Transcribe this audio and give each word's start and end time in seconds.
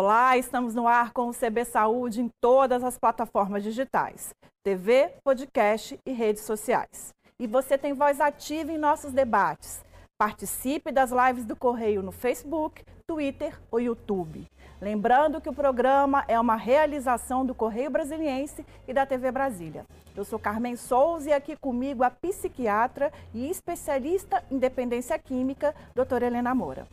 Olá, 0.00 0.36
estamos 0.36 0.76
no 0.76 0.86
ar 0.86 1.12
com 1.12 1.28
o 1.28 1.34
CB 1.34 1.64
Saúde 1.64 2.22
em 2.22 2.30
todas 2.40 2.84
as 2.84 2.96
plataformas 2.96 3.64
digitais, 3.64 4.32
TV, 4.62 5.10
podcast 5.24 5.98
e 6.06 6.12
redes 6.12 6.44
sociais. 6.44 7.12
E 7.36 7.48
você 7.48 7.76
tem 7.76 7.94
voz 7.94 8.20
ativa 8.20 8.70
em 8.70 8.78
nossos 8.78 9.12
debates. 9.12 9.84
Participe 10.16 10.92
das 10.92 11.10
lives 11.10 11.44
do 11.44 11.56
Correio 11.56 12.00
no 12.00 12.12
Facebook, 12.12 12.84
Twitter 13.08 13.58
ou 13.72 13.80
YouTube. 13.80 14.46
Lembrando 14.80 15.40
que 15.40 15.48
o 15.48 15.52
programa 15.52 16.24
é 16.28 16.38
uma 16.38 16.54
realização 16.54 17.44
do 17.44 17.52
Correio 17.52 17.90
Brasiliense 17.90 18.64
e 18.86 18.94
da 18.94 19.04
TV 19.04 19.32
Brasília. 19.32 19.84
Eu 20.16 20.24
sou 20.24 20.38
Carmen 20.38 20.76
Souza 20.76 21.30
e 21.30 21.32
aqui 21.32 21.56
comigo 21.56 22.04
a 22.04 22.10
psiquiatra 22.10 23.12
e 23.34 23.50
especialista 23.50 24.44
em 24.48 24.58
dependência 24.58 25.18
química, 25.18 25.74
doutora 25.92 26.26
Helena 26.26 26.54
Moura. 26.54 26.86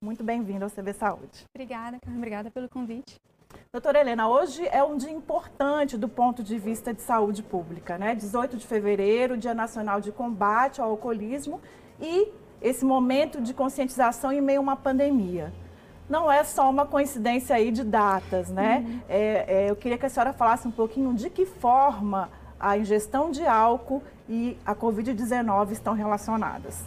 Muito 0.00 0.22
bem-vinda 0.22 0.64
ao 0.64 0.70
CB 0.70 0.92
Saúde. 0.92 1.44
Obrigada, 1.52 1.98
Carmen. 1.98 2.18
Obrigada 2.18 2.50
pelo 2.52 2.68
convite. 2.68 3.20
Doutora 3.72 3.98
Helena, 3.98 4.28
hoje 4.28 4.64
é 4.68 4.80
um 4.80 4.96
dia 4.96 5.10
importante 5.10 5.98
do 5.98 6.08
ponto 6.08 6.40
de 6.40 6.56
vista 6.56 6.94
de 6.94 7.02
saúde 7.02 7.42
pública, 7.42 7.98
né? 7.98 8.14
18 8.14 8.56
de 8.56 8.64
fevereiro, 8.64 9.36
Dia 9.36 9.54
Nacional 9.54 10.00
de 10.00 10.12
Combate 10.12 10.80
ao 10.80 10.90
Alcoolismo 10.90 11.60
e 12.00 12.28
esse 12.62 12.84
momento 12.84 13.40
de 13.40 13.52
conscientização 13.52 14.30
em 14.30 14.40
meio 14.40 14.60
a 14.60 14.62
uma 14.62 14.76
pandemia. 14.76 15.52
Não 16.08 16.30
é 16.30 16.44
só 16.44 16.70
uma 16.70 16.86
coincidência 16.86 17.56
aí 17.56 17.72
de 17.72 17.82
datas, 17.82 18.50
né? 18.50 18.84
Uhum. 18.86 19.00
É, 19.08 19.64
é, 19.64 19.70
eu 19.70 19.74
queria 19.74 19.98
que 19.98 20.06
a 20.06 20.08
senhora 20.08 20.32
falasse 20.32 20.68
um 20.68 20.72
pouquinho 20.72 21.12
de 21.12 21.28
que 21.28 21.44
forma 21.44 22.30
a 22.60 22.78
ingestão 22.78 23.32
de 23.32 23.44
álcool 23.44 24.00
e 24.28 24.56
a 24.64 24.76
Covid-19 24.76 25.72
estão 25.72 25.92
relacionadas. 25.92 26.84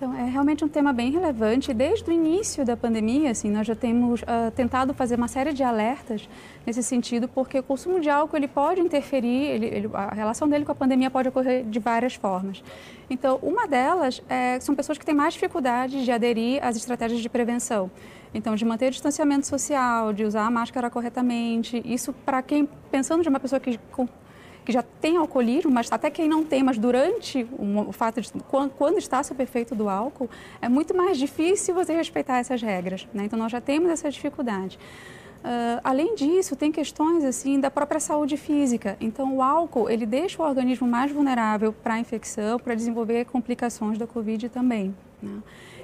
Então, 0.00 0.14
é 0.14 0.24
realmente 0.24 0.64
um 0.64 0.68
tema 0.68 0.94
bem 0.94 1.10
relevante. 1.10 1.74
Desde 1.74 2.08
o 2.08 2.10
início 2.10 2.64
da 2.64 2.74
pandemia, 2.74 3.32
assim, 3.32 3.50
nós 3.50 3.66
já 3.66 3.74
temos 3.74 4.22
uh, 4.22 4.50
tentado 4.56 4.94
fazer 4.94 5.16
uma 5.16 5.28
série 5.28 5.52
de 5.52 5.62
alertas 5.62 6.26
nesse 6.66 6.82
sentido, 6.82 7.28
porque 7.28 7.58
o 7.58 7.62
consumo 7.62 8.00
de 8.00 8.08
álcool 8.08 8.38
ele 8.38 8.48
pode 8.48 8.80
interferir, 8.80 9.48
ele, 9.48 9.66
ele, 9.66 9.90
a 9.92 10.14
relação 10.14 10.48
dele 10.48 10.64
com 10.64 10.72
a 10.72 10.74
pandemia 10.74 11.10
pode 11.10 11.28
ocorrer 11.28 11.66
de 11.66 11.78
várias 11.78 12.14
formas. 12.14 12.64
Então, 13.10 13.38
uma 13.42 13.68
delas 13.68 14.22
é, 14.26 14.58
são 14.60 14.74
pessoas 14.74 14.96
que 14.96 15.04
têm 15.04 15.14
mais 15.14 15.34
dificuldade 15.34 16.02
de 16.02 16.10
aderir 16.10 16.64
às 16.64 16.76
estratégias 16.76 17.20
de 17.20 17.28
prevenção. 17.28 17.90
Então, 18.32 18.54
de 18.54 18.64
manter 18.64 18.86
o 18.86 18.90
distanciamento 18.92 19.46
social, 19.46 20.14
de 20.14 20.24
usar 20.24 20.46
a 20.46 20.50
máscara 20.50 20.88
corretamente, 20.88 21.82
isso 21.84 22.14
para 22.24 22.40
quem, 22.40 22.66
pensando 22.90 23.22
de 23.22 23.28
uma 23.28 23.38
pessoa 23.38 23.60
que 23.60 23.78
que 24.70 24.72
já 24.72 24.82
tem 24.82 25.16
alcoolismo, 25.16 25.70
mas 25.70 25.90
até 25.90 26.08
quem 26.08 26.28
não 26.28 26.44
tem, 26.44 26.62
mas 26.62 26.78
durante 26.78 27.44
o, 27.58 27.90
fato 27.90 28.20
de 28.20 28.30
quando, 28.78 28.98
está 28.98 29.20
sob 29.20 29.42
efeito 29.42 29.74
do 29.74 29.88
álcool, 29.88 30.30
é 30.62 30.68
muito 30.68 30.96
mais 30.96 31.18
difícil 31.18 31.74
você 31.74 31.92
respeitar 31.92 32.38
essas 32.38 32.62
regras. 32.62 33.06
Né? 33.12 33.24
Então 33.24 33.36
nós 33.36 33.50
já 33.50 33.60
temos 33.60 33.90
essa 33.90 34.08
dificuldade. 34.08 34.78
Uh, 35.40 35.80
além 35.82 36.14
disso, 36.14 36.54
tem 36.54 36.70
questões 36.70 37.24
assim 37.24 37.58
da 37.58 37.70
própria 37.70 37.98
saúde 37.98 38.36
física. 38.36 38.96
Então, 39.00 39.36
o 39.36 39.42
álcool 39.42 39.88
ele 39.88 40.04
deixa 40.04 40.40
o 40.40 40.46
organismo 40.46 40.86
mais 40.86 41.10
vulnerável 41.10 41.72
para 41.72 41.98
infecção, 41.98 42.58
para 42.58 42.74
desenvolver 42.74 43.24
complicações 43.24 43.96
da 43.96 44.06
Covid 44.06 44.50
também. 44.50 44.94
Né? 45.22 45.40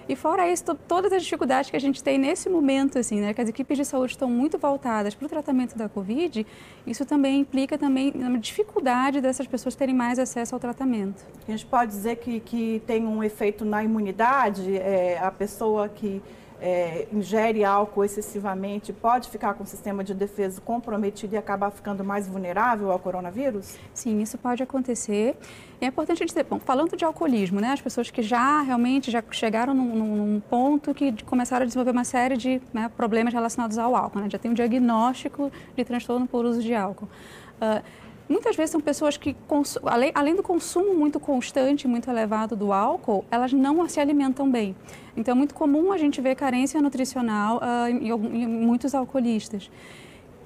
E 0.08 0.14
fora 0.14 0.48
isso, 0.48 0.64
todas 0.86 1.12
as 1.12 1.24
dificuldades 1.24 1.68
que 1.68 1.76
a 1.76 1.80
gente 1.80 2.02
tem 2.02 2.16
nesse 2.16 2.48
momento, 2.48 2.96
assim, 2.98 3.20
né, 3.20 3.34
que 3.34 3.40
as 3.40 3.48
equipes 3.48 3.76
de 3.76 3.84
saúde 3.84 4.12
estão 4.12 4.30
muito 4.30 4.56
voltadas 4.56 5.14
para 5.16 5.26
o 5.26 5.28
tratamento 5.28 5.76
da 5.76 5.88
Covid, 5.88 6.46
isso 6.86 7.04
também 7.04 7.40
implica 7.40 7.76
também 7.76 8.12
uma 8.14 8.38
dificuldade 8.38 9.20
dessas 9.20 9.48
pessoas 9.48 9.74
terem 9.74 9.94
mais 9.94 10.20
acesso 10.20 10.54
ao 10.54 10.60
tratamento. 10.60 11.24
A 11.48 11.50
gente 11.50 11.66
pode 11.66 11.90
dizer 11.90 12.16
que, 12.16 12.38
que 12.38 12.80
tem 12.86 13.04
um 13.04 13.22
efeito 13.22 13.64
na 13.64 13.82
imunidade, 13.82 14.76
é, 14.76 15.18
a 15.18 15.30
pessoa 15.32 15.88
que 15.88 16.22
é, 16.60 17.06
ingere 17.12 17.64
álcool 17.64 18.04
excessivamente 18.04 18.92
pode 18.92 19.28
ficar 19.28 19.54
com 19.54 19.64
o 19.64 19.66
sistema 19.66 20.02
de 20.02 20.14
defesa 20.14 20.60
comprometido 20.60 21.34
e 21.34 21.38
acabar 21.38 21.70
ficando 21.70 22.02
mais 22.04 22.26
vulnerável 22.26 22.90
ao 22.90 22.98
coronavírus? 22.98 23.76
Sim, 23.92 24.20
isso 24.20 24.38
pode 24.38 24.62
acontecer. 24.62 25.36
é 25.80 25.86
importante 25.86 26.24
dizer, 26.24 26.44
bom, 26.44 26.58
falando 26.58 26.96
de 26.96 27.04
alcoolismo, 27.04 27.60
né, 27.60 27.72
as 27.72 27.80
pessoas 27.80 28.10
que 28.10 28.22
já 28.22 28.62
realmente 28.62 29.10
já 29.10 29.22
chegaram 29.30 29.74
num, 29.74 29.94
num 29.94 30.40
ponto 30.40 30.94
que 30.94 31.12
começaram 31.24 31.64
a 31.64 31.66
desenvolver 31.66 31.92
uma 31.92 32.04
série 32.04 32.36
de 32.36 32.60
né, 32.72 32.90
problemas 32.96 33.34
relacionados 33.34 33.78
ao 33.78 33.94
álcool, 33.94 34.20
né, 34.20 34.28
já 34.30 34.38
tem 34.38 34.50
um 34.50 34.54
diagnóstico 34.54 35.50
de 35.76 35.84
transtorno 35.84 36.26
por 36.26 36.44
uso 36.44 36.62
de 36.62 36.74
álcool. 36.74 37.08
Uh, 37.56 37.82
Muitas 38.28 38.56
vezes 38.56 38.72
são 38.72 38.80
pessoas 38.80 39.16
que, 39.16 39.36
além, 39.84 40.10
além 40.14 40.34
do 40.34 40.42
consumo 40.42 40.94
muito 40.94 41.20
constante, 41.20 41.86
muito 41.86 42.10
elevado 42.10 42.56
do 42.56 42.72
álcool, 42.72 43.24
elas 43.30 43.52
não 43.52 43.88
se 43.88 44.00
alimentam 44.00 44.50
bem. 44.50 44.74
Então, 45.16 45.32
é 45.32 45.34
muito 45.36 45.54
comum 45.54 45.92
a 45.92 45.98
gente 45.98 46.20
ver 46.20 46.34
carência 46.34 46.82
nutricional 46.82 47.58
uh, 47.58 47.88
em, 47.88 48.08
em 48.08 48.46
muitos 48.46 48.94
alcoolistas. 48.94 49.70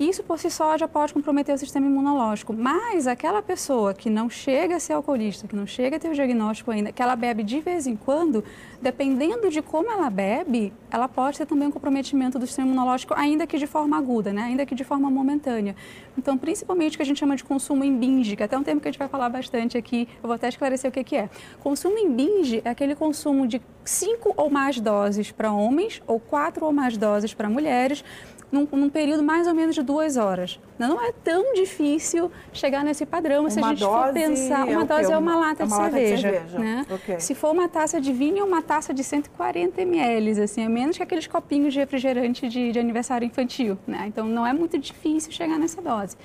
Isso 0.01 0.23
por 0.23 0.39
si 0.39 0.51
só 0.51 0.79
já 0.79 0.89
pode 0.89 1.13
comprometer 1.13 1.55
o 1.55 1.59
sistema 1.59 1.87
imunológico. 1.87 2.55
Mas 2.55 3.07
aquela 3.07 3.43
pessoa 3.43 3.93
que 3.93 4.09
não 4.09 4.31
chega 4.31 4.77
a 4.77 4.81
ser 4.81 4.95
alcoolista, 4.95 5.47
que 5.47 5.55
não 5.55 5.67
chega 5.67 5.99
a 5.99 6.01
ter 6.01 6.09
o 6.09 6.15
diagnóstico 6.15 6.71
ainda, 6.71 6.91
que 6.91 7.03
ela 7.03 7.15
bebe 7.15 7.43
de 7.43 7.61
vez 7.61 7.87
em 7.87 7.95
quando, 7.95 8.43
dependendo 8.81 9.51
de 9.51 9.61
como 9.61 9.91
ela 9.91 10.09
bebe, 10.09 10.73
ela 10.91 11.07
pode 11.07 11.37
ter 11.37 11.45
também 11.45 11.69
um 11.69 11.71
comprometimento 11.71 12.39
do 12.39 12.47
sistema 12.47 12.69
imunológico, 12.69 13.13
ainda 13.15 13.47
que 13.47 13.59
de 13.59 13.67
forma 13.67 13.99
aguda, 13.99 14.33
né? 14.33 14.45
ainda 14.45 14.65
que 14.65 14.75
de 14.75 14.85
forma 14.85 15.11
momentânea. 15.11 15.77
Então, 16.17 16.39
principalmente 16.39 16.95
o 16.95 16.97
que 16.97 17.03
a 17.03 17.07
gente 17.07 17.19
chama 17.19 17.37
de 17.37 17.45
consumo 17.45 17.85
em 17.85 17.95
binge, 17.95 18.37
que 18.37 18.43
é 18.43 18.59
um 18.59 18.63
termo 18.63 18.81
que 18.81 18.89
a 18.89 18.91
gente 18.91 18.99
vai 18.99 19.09
falar 19.09 19.29
bastante 19.29 19.77
aqui, 19.77 20.09
eu 20.23 20.29
vou 20.29 20.33
até 20.33 20.49
esclarecer 20.49 20.89
o 20.89 20.93
que, 20.93 21.05
que 21.05 21.17
é. 21.17 21.29
Consumo 21.61 21.99
em 21.99 22.11
binge 22.11 22.63
é 22.65 22.71
aquele 22.71 22.95
consumo 22.95 23.47
de 23.47 23.61
cinco 23.85 24.33
ou 24.35 24.49
mais 24.49 24.81
doses 24.81 25.31
para 25.31 25.53
homens 25.53 26.01
ou 26.07 26.19
quatro 26.19 26.65
ou 26.65 26.73
mais 26.73 26.97
doses 26.97 27.35
para 27.35 27.51
mulheres, 27.51 28.03
num, 28.51 28.67
num, 28.71 28.89
período 28.89 29.23
mais 29.23 29.47
ou 29.47 29.55
menos 29.55 29.75
de 29.75 29.83
duas 29.83 30.17
horas. 30.17 30.59
Não 30.79 31.01
é 31.01 31.13
tão 31.13 31.55
difícil 31.55 32.31
chegar 32.53 32.85
nesse 32.85 33.07
padrão, 33.07 33.43
uma 33.43 33.51
se 33.51 33.61
a 33.61 33.69
gente 33.69 33.85
for 33.85 34.13
pensar, 34.13 34.69
é 34.69 34.77
uma 34.77 34.85
dose 34.85 35.13
é 35.13 35.19
uma 35.19 35.37
lata, 35.37 35.63
é 35.63 35.67
uma 35.67 35.77
de, 35.77 35.83
lata 35.83 35.97
cerveja, 35.97 36.17
de 36.17 36.23
cerveja. 36.23 36.59
Né? 36.59 36.87
Okay. 36.91 37.21
Se 37.21 37.35
for 37.35 37.53
uma 37.53 37.69
taça 37.69 38.01
de 38.01 38.13
vinho, 38.13 38.39
é 38.39 38.45
uma 38.45 38.63
taça 38.63 38.93
de 38.93 39.05
140 39.05 39.81
ml, 39.83 40.43
assim, 40.43 40.65
é 40.65 40.69
menos 40.69 40.97
que 40.97 41.03
aqueles 41.03 41.27
copinhos 41.27 41.73
de 41.73 41.81
refrigerante 41.81 42.49
de, 42.49 42.73
de 42.73 42.79
aniversário 42.79 43.27
infantil, 43.27 43.79
né? 43.87 44.05
Então 44.07 44.27
não 44.27 44.47
é 44.47 44.53
muito 44.53 44.79
difícil 44.79 45.33
chegar 45.33 45.59
nessa 45.59 45.81
dose. 45.81 46.17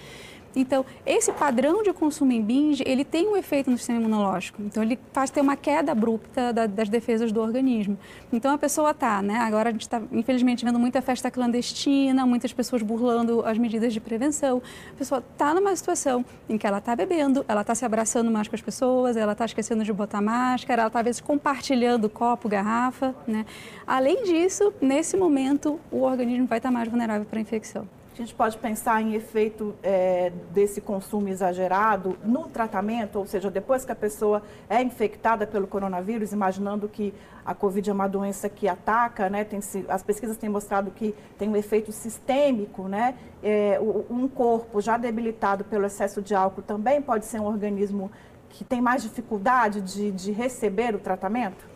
Então, 0.55 0.85
esse 1.05 1.31
padrão 1.33 1.83
de 1.83 1.91
consumo 1.91 2.31
em 2.31 2.41
binge, 2.41 2.83
ele 2.85 3.03
tem 3.03 3.27
um 3.27 3.35
efeito 3.35 3.69
no 3.69 3.77
sistema 3.77 3.99
imunológico. 3.99 4.61
Então, 4.61 4.81
ele 4.81 4.97
faz 5.11 5.29
ter 5.29 5.41
uma 5.41 5.55
queda 5.55 5.91
abrupta 5.91 6.53
da, 6.53 6.65
das 6.65 6.87
defesas 6.87 7.31
do 7.31 7.41
organismo. 7.41 7.97
Então, 8.31 8.53
a 8.53 8.57
pessoa 8.57 8.91
está, 8.91 9.21
né? 9.21 9.37
Agora 9.37 9.69
a 9.69 9.71
gente 9.71 9.81
está, 9.81 10.01
infelizmente, 10.11 10.63
vendo 10.63 10.79
muita 10.79 11.01
festa 11.01 11.29
clandestina, 11.29 12.25
muitas 12.25 12.53
pessoas 12.53 12.81
burlando 12.81 13.45
as 13.45 13.57
medidas 13.57 13.93
de 13.93 13.99
prevenção. 13.99 14.61
A 14.93 14.97
pessoa 14.97 15.23
está 15.33 15.53
numa 15.53 15.75
situação 15.75 16.23
em 16.47 16.57
que 16.57 16.65
ela 16.65 16.77
está 16.77 16.95
bebendo, 16.95 17.43
ela 17.47 17.61
está 17.61 17.75
se 17.75 17.85
abraçando 17.85 18.31
mais 18.31 18.47
com 18.47 18.55
as 18.55 18.61
pessoas, 18.61 19.17
ela 19.17 19.33
está 19.33 19.45
esquecendo 19.45 19.83
de 19.83 19.91
botar 19.91 20.21
máscara, 20.21 20.83
ela 20.83 20.87
está, 20.87 20.99
às 20.99 21.05
vezes, 21.05 21.21
compartilhando 21.21 22.09
copo, 22.09 22.47
garrafa, 22.47 23.13
né? 23.27 23.45
Além 23.85 24.23
disso, 24.23 24.73
nesse 24.81 25.17
momento, 25.17 25.79
o 25.91 26.01
organismo 26.01 26.47
vai 26.47 26.59
estar 26.59 26.71
mais 26.71 26.87
vulnerável 26.87 27.25
para 27.25 27.39
a 27.39 27.41
infecção. 27.41 27.87
A 28.15 28.17
gente 28.17 28.33
pode 28.33 28.57
pensar 28.57 29.01
em 29.01 29.13
efeito 29.13 29.75
é, 29.83 30.31
desse 30.53 30.79
consumo 30.79 31.27
exagerado 31.27 32.17
no 32.23 32.47
tratamento, 32.47 33.19
ou 33.19 33.25
seja, 33.25 33.51
depois 33.51 33.83
que 33.83 33.91
a 33.91 33.95
pessoa 33.95 34.41
é 34.69 34.81
infectada 34.81 35.45
pelo 35.45 35.67
coronavírus, 35.67 36.31
imaginando 36.31 36.87
que 36.87 37.13
a 37.45 37.53
Covid 37.53 37.89
é 37.89 37.91
uma 37.91 38.07
doença 38.07 38.47
que 38.47 38.69
ataca, 38.69 39.29
né? 39.29 39.43
Tem, 39.43 39.59
as 39.89 40.01
pesquisas 40.01 40.37
têm 40.37 40.47
mostrado 40.47 40.91
que 40.91 41.13
tem 41.37 41.49
um 41.49 41.57
efeito 41.57 41.91
sistêmico, 41.91 42.87
né? 42.87 43.15
É, 43.43 43.77
um 44.09 44.29
corpo 44.29 44.79
já 44.79 44.95
debilitado 44.95 45.65
pelo 45.65 45.85
excesso 45.85 46.21
de 46.21 46.33
álcool 46.33 46.61
também 46.61 47.01
pode 47.01 47.25
ser 47.25 47.41
um 47.41 47.45
organismo 47.45 48.09
que 48.47 48.63
tem 48.63 48.79
mais 48.79 49.03
dificuldade 49.03 49.81
de, 49.81 50.11
de 50.13 50.31
receber 50.31 50.95
o 50.95 50.99
tratamento? 50.99 51.74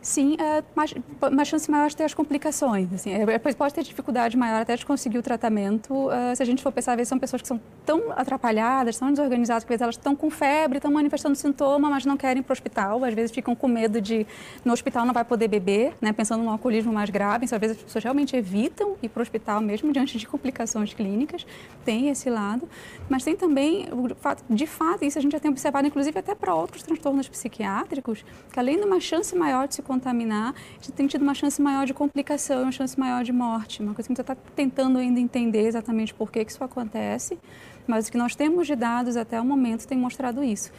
Sim, 0.00 0.36
é 0.38 0.62
mais, 0.74 0.94
uma 1.30 1.44
chance 1.44 1.70
maior 1.70 1.88
de 1.88 1.96
ter 1.96 2.04
as 2.04 2.14
complicações. 2.14 2.92
Assim, 2.92 3.12
é, 3.12 3.38
pode 3.38 3.74
ter 3.74 3.82
dificuldade 3.82 4.36
maior 4.36 4.62
até 4.62 4.76
de 4.76 4.86
conseguir 4.86 5.18
o 5.18 5.22
tratamento. 5.22 5.92
Uh, 5.92 6.34
se 6.34 6.42
a 6.42 6.46
gente 6.46 6.62
for 6.62 6.72
pensar, 6.72 6.92
às 6.92 6.96
vezes 6.96 7.08
são 7.08 7.18
pessoas 7.18 7.42
que 7.42 7.48
são 7.48 7.60
tão 7.84 8.12
atrapalhadas, 8.12 8.98
tão 8.98 9.10
desorganizadas, 9.10 9.64
que 9.64 9.72
às 9.72 9.74
vezes 9.74 9.82
elas 9.82 9.94
estão 9.96 10.14
com 10.14 10.30
febre, 10.30 10.78
estão 10.78 10.90
manifestando 10.90 11.34
sintoma, 11.36 11.90
mas 11.90 12.04
não 12.04 12.16
querem 12.16 12.40
ir 12.40 12.42
para 12.42 12.52
o 12.52 12.54
hospital. 12.54 13.04
Às 13.04 13.14
vezes 13.14 13.32
ficam 13.32 13.54
com 13.54 13.68
medo 13.68 14.00
de 14.00 14.26
no 14.64 14.72
hospital 14.72 15.04
não 15.04 15.14
vai 15.14 15.24
poder 15.24 15.48
beber, 15.48 15.94
né, 16.00 16.12
pensando 16.12 16.42
no 16.42 16.50
alcoolismo 16.50 16.92
mais 16.92 17.10
grave. 17.10 17.46
Então, 17.46 17.56
às 17.56 17.60
vezes 17.60 17.76
as 17.76 17.82
pessoas 17.82 18.04
realmente 18.04 18.36
evitam 18.36 18.96
ir 19.02 19.08
para 19.08 19.20
o 19.20 19.22
hospital 19.22 19.60
mesmo 19.60 19.92
diante 19.92 20.18
de 20.18 20.26
complicações 20.26 20.94
clínicas. 20.94 21.46
Tem 21.84 22.08
esse 22.08 22.30
lado. 22.30 22.68
Mas 23.08 23.24
tem 23.24 23.34
também, 23.34 23.88
de 24.48 24.66
fato, 24.66 25.04
isso 25.04 25.18
a 25.18 25.22
gente 25.22 25.32
já 25.32 25.40
tem 25.40 25.50
observado, 25.50 25.86
inclusive 25.86 26.18
até 26.18 26.34
para 26.34 26.54
outros 26.54 26.82
transtornos 26.82 27.28
psiquiátricos, 27.28 28.24
que 28.52 28.58
além 28.58 28.78
de 28.78 28.84
uma 28.84 29.00
chance 29.00 29.34
maior 29.34 29.66
de 29.66 29.74
se 29.74 29.82
contaminar, 29.88 30.54
a 30.54 30.74
gente 30.74 30.92
tem 30.92 31.06
tido 31.06 31.22
uma 31.22 31.34
chance 31.34 31.60
maior 31.60 31.84
de 31.86 31.94
complicação, 31.94 32.62
uma 32.62 32.72
chance 32.72 32.98
maior 32.98 33.24
de 33.24 33.32
morte. 33.32 33.82
Uma 33.82 33.94
coisa 33.94 34.06
que 34.06 34.12
a 34.12 34.14
gente 34.14 34.20
está 34.20 34.36
tentando 34.54 34.98
ainda 34.98 35.18
entender 35.18 35.66
exatamente 35.66 36.12
por 36.14 36.30
que, 36.30 36.44
que 36.44 36.52
isso 36.52 36.62
acontece, 36.62 37.38
mas 37.86 38.06
o 38.06 38.12
que 38.12 38.18
nós 38.18 38.36
temos 38.36 38.66
de 38.66 38.76
dados 38.76 39.16
até 39.16 39.40
o 39.40 39.44
momento 39.44 39.88
tem 39.88 39.98
mostrado 39.98 40.44
isso. 40.44 40.70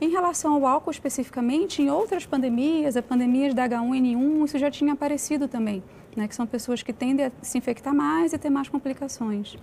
Em 0.00 0.10
relação 0.10 0.52
ao 0.54 0.64
álcool 0.64 0.92
especificamente, 0.92 1.82
em 1.82 1.90
outras 1.90 2.24
pandemias, 2.24 2.96
a 2.96 3.02
pandemia 3.02 3.52
da 3.52 3.68
H1N1, 3.68 4.44
isso 4.44 4.58
já 4.58 4.70
tinha 4.70 4.92
aparecido 4.92 5.48
também. 5.48 5.82
né, 6.16 6.26
que 6.28 6.34
são 6.34 6.46
pessoas 6.46 6.82
que 6.82 6.92
tendem 6.92 7.26
a 7.26 7.32
se 7.42 7.56
infectar 7.58 7.94
mais 7.94 8.32
e 8.32 8.38
ter 8.38 8.50
mais 8.50 8.68
complicações. 8.68 9.56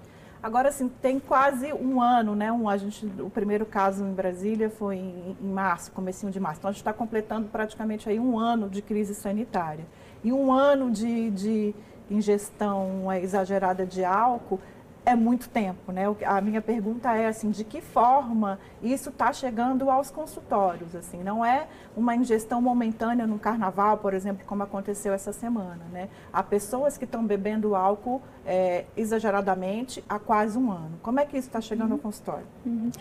Agora, 0.45 0.69
assim, 0.69 0.87
tem 0.87 1.19
quase 1.19 1.73
um 1.73 1.99
ano, 1.99 2.35
né? 2.35 2.51
Um, 2.51 2.69
a 2.69 2.77
gente, 2.77 3.03
o 3.19 3.31
primeiro 3.31 3.65
caso 3.65 4.05
em 4.05 4.13
Brasília 4.13 4.69
foi 4.69 4.97
em, 4.97 5.35
em 5.41 5.47
março, 5.47 5.91
comecinho 5.91 6.31
de 6.31 6.39
março. 6.39 6.59
Então, 6.59 6.69
a 6.69 6.71
gente 6.71 6.81
está 6.81 6.93
completando 6.93 7.47
praticamente 7.47 8.07
aí 8.07 8.19
um 8.19 8.37
ano 8.37 8.69
de 8.69 8.79
crise 8.79 9.15
sanitária. 9.15 9.87
E 10.23 10.31
um 10.31 10.53
ano 10.53 10.91
de, 10.91 11.31
de 11.31 11.75
ingestão 12.11 13.11
exagerada 13.11 13.87
de 13.87 14.05
álcool 14.05 14.59
é 15.03 15.15
muito 15.15 15.49
tempo, 15.49 15.91
né? 15.91 16.03
A 16.23 16.39
minha 16.41 16.61
pergunta 16.61 17.15
é 17.15 17.25
assim, 17.25 17.49
de 17.49 17.63
que 17.63 17.81
forma 17.81 18.59
isso 18.83 19.09
está 19.09 19.33
chegando 19.33 19.89
aos 19.89 20.11
consultórios? 20.11 20.95
Assim, 20.95 21.23
não 21.23 21.43
é 21.43 21.67
uma 21.97 22.15
ingestão 22.15 22.61
momentânea 22.61 23.25
no 23.25 23.39
carnaval, 23.39 23.97
por 23.97 24.13
exemplo, 24.13 24.45
como 24.45 24.61
aconteceu 24.61 25.11
essa 25.11 25.33
semana, 25.33 25.81
né? 25.91 26.07
Há 26.31 26.43
pessoas 26.43 26.99
que 26.99 27.05
estão 27.05 27.25
bebendo 27.25 27.75
álcool 27.75 28.21
é, 28.45 28.85
exageradamente 28.95 30.03
há 30.07 30.19
quase 30.19 30.57
um 30.57 30.71
ano. 30.71 30.99
Como 31.01 31.19
é 31.19 31.25
que 31.25 31.37
isso 31.37 31.47
está 31.47 31.59
chegando 31.59 31.89
uhum. 31.89 31.93
ao 31.93 31.99
consultório? 31.99 32.45
Uhum. 32.65 32.91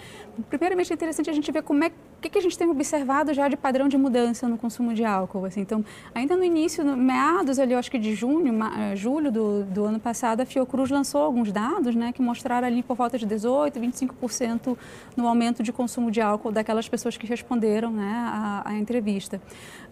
Primeiramente 0.49 0.93
é 0.93 0.95
interessante 0.95 1.29
a 1.29 1.33
gente 1.33 1.51
ver 1.53 1.63
como 1.63 1.85
é 1.85 1.93
que, 2.21 2.31
que 2.31 2.39
a 2.39 2.41
gente 2.41 2.57
tem 2.57 2.69
observado 2.69 3.35
já 3.35 3.47
de 3.49 3.57
padrão 3.57 3.87
de 3.87 3.99
mudança 3.99 4.49
no 4.49 4.57
consumo 4.57 4.95
de 4.95 5.05
álcool. 5.05 5.45
Assim. 5.45 5.61
Então, 5.61 5.85
ainda 6.15 6.37
no 6.37 6.45
início, 6.45 6.83
no 6.83 6.97
meados 6.97 7.59
ali, 7.59 7.73
eu 7.73 7.79
acho 7.79 7.91
que 7.91 7.99
de 7.99 8.15
junho, 8.15 8.53
ma, 8.53 8.95
julho 8.95 9.31
do, 9.31 9.65
do 9.65 9.85
ano 9.85 10.01
passado, 10.01 10.41
a 10.41 10.47
Fiocruz 10.47 10.91
lançou 10.91 11.21
alguns 11.21 11.53
dados 11.53 11.95
né, 11.95 12.13
que 12.13 12.23
mostraram 12.23 12.67
ali 12.67 12.83
por 12.83 12.97
volta 12.97 13.19
de 13.19 13.27
18%, 13.27 13.73
25% 13.73 14.77
no 15.17 15.29
aumento 15.29 15.63
de 15.63 15.73
consumo 15.73 16.11
de 16.11 16.21
álcool 16.21 16.51
daquelas 16.51 16.89
pessoas 16.89 17.17
que 17.17 17.27
responderam 17.27 17.91
né, 17.91 18.13
à, 18.15 18.71
à 18.71 18.75
entrevista. 18.75 19.41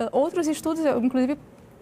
Uh, 0.00 0.08
outros 0.12 0.48
estudos, 0.48 0.84
eu, 0.84 1.04
inclusive 1.04 1.36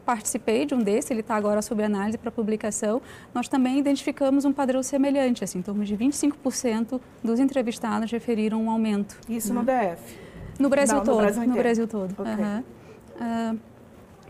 participei 0.05 0.67
de 0.67 0.75
um 0.75 0.79
desses, 0.79 1.11
ele 1.11 1.20
está 1.20 1.37
agora 1.37 1.62
sob 1.62 1.82
análise 1.82 2.19
para 2.19 2.31
publicação, 2.31 3.00
nós 3.35 3.49
também 3.49 3.79
identificamos 3.79 4.44
um 4.44 4.52
padrão 4.52 4.82
semelhante, 4.82 5.44
assim, 5.44 5.58
em 5.58 5.62
torno 5.62 5.85
de 5.85 5.97
25% 5.97 7.00
dos 7.23 7.38
entrevistados 7.38 8.11
referiram 8.11 8.62
um 8.62 8.70
aumento. 8.70 9.19
Isso 9.29 9.52
né? 9.52 9.61
no 9.61 9.67
DF? 9.67 10.19
No 10.58 10.69
Brasil 10.69 10.97
Não, 10.97 11.05
todo. 11.05 11.14
No 11.14 11.23
Brasil, 11.23 11.47
no 11.47 11.55
Brasil 11.55 11.88
todo. 11.88 12.12
Okay. 12.12 12.32
Uhum. 12.35 12.61
Uh, 13.20 13.58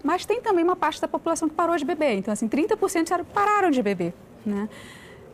mas 0.03 0.25
tem 0.25 0.41
também 0.41 0.65
uma 0.65 0.77
parte 0.77 1.01
da 1.01 1.09
população 1.09 1.49
que 1.49 1.55
parou 1.55 1.77
de 1.77 1.85
beber. 1.85 2.15
Então, 2.15 2.33
assim, 2.33 2.49
30% 2.49 3.25
pararam 3.33 3.71
de 3.71 3.83
beber, 3.83 4.15
né? 4.45 4.69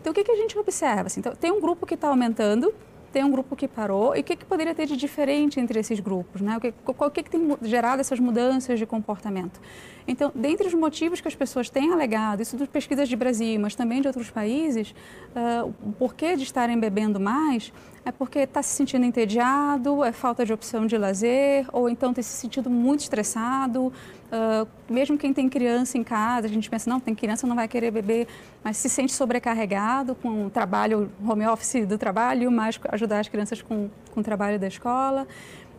Então, 0.01 0.11
o 0.11 0.15
que, 0.15 0.25
que 0.25 0.31
a 0.31 0.37
gente 0.37 0.59
observa? 0.59 1.07
Assim, 1.07 1.21
então, 1.21 1.35
tem 1.35 1.51
um 1.51 1.61
grupo 1.61 1.87
que 1.87 1.95
está 1.95 2.09
aumentando, 2.09 2.73
tem 3.13 3.25
um 3.25 3.31
grupo 3.31 3.57
que 3.57 3.67
parou. 3.67 4.15
E 4.17 4.21
o 4.21 4.25
que, 4.25 4.37
que 4.37 4.45
poderia 4.45 4.75
ter 4.75 4.87
de 4.87 4.97
diferente 4.97 5.59
entre 5.59 5.81
esses 5.81 6.01
grupos? 6.01 6.41
Né? 6.41 6.57
O 6.57 6.61
que, 6.61 6.73
qual, 6.73 7.09
o 7.09 7.11
que, 7.11 7.23
que 7.23 7.31
tem 7.31 7.57
gerado 7.63 8.01
essas 8.01 8.21
mudanças 8.21 8.79
de 8.79 8.87
comportamento? 8.87 9.61
Então, 10.09 10.31
dentre 10.35 10.69
os 10.69 10.75
motivos 10.75 11.21
que 11.21 11.29
as 11.29 11.35
pessoas 11.35 11.69
têm 11.69 11.93
alegado, 11.93 12.41
isso 12.41 12.57
das 12.57 12.69
pesquisas 12.69 13.09
de 13.09 13.17
Brasil, 13.17 13.59
mas 13.61 13.75
também 13.75 14.01
de 14.01 14.07
outros 14.07 14.31
países, 14.31 14.95
uh, 15.35 15.75
o 15.83 15.93
porquê 15.93 16.37
de 16.37 16.45
estarem 16.45 16.79
bebendo 16.79 17.19
mais 17.19 17.73
é 18.05 18.13
porque 18.13 18.39
está 18.39 18.63
se 18.63 18.77
sentindo 18.77 19.05
entediado, 19.05 20.05
é 20.05 20.13
falta 20.13 20.47
de 20.47 20.53
opção 20.53 20.87
de 20.87 20.97
lazer, 20.97 21.67
ou 21.73 21.89
então 21.89 22.15
tem 22.15 22.23
se 22.23 22.37
sentido 22.37 22.71
muito 22.71 23.01
estressado. 23.01 23.93
Uh, 24.27 24.69
mesmo 24.89 25.19
quem 25.19 25.33
tem 25.33 25.49
criança 25.49 25.99
em 25.99 26.05
casa, 26.05 26.47
a 26.47 26.49
gente 26.49 26.71
pensa, 26.71 26.89
não, 26.89 27.01
tem 27.01 27.17
criança, 27.17 27.49
não 27.49 27.57
vai 27.57 27.67
querer 27.67 27.91
beber, 27.91 28.29
mas 28.63 28.77
se 28.77 28.89
sente 28.89 29.13
sobrecarregado 29.13 30.15
com 30.15 30.47
o 30.47 30.51
trabalho, 30.51 31.11
home 31.27 31.47
office 31.49 31.85
do 31.85 31.99
trabalho, 31.99 32.49
mais 32.51 32.79
ajudar 32.91 33.19
as 33.19 33.29
crianças 33.29 33.61
com, 33.61 33.91
com 34.13 34.21
o 34.21 34.23
trabalho 34.23 34.57
da 34.57 34.69
escola. 34.69 35.27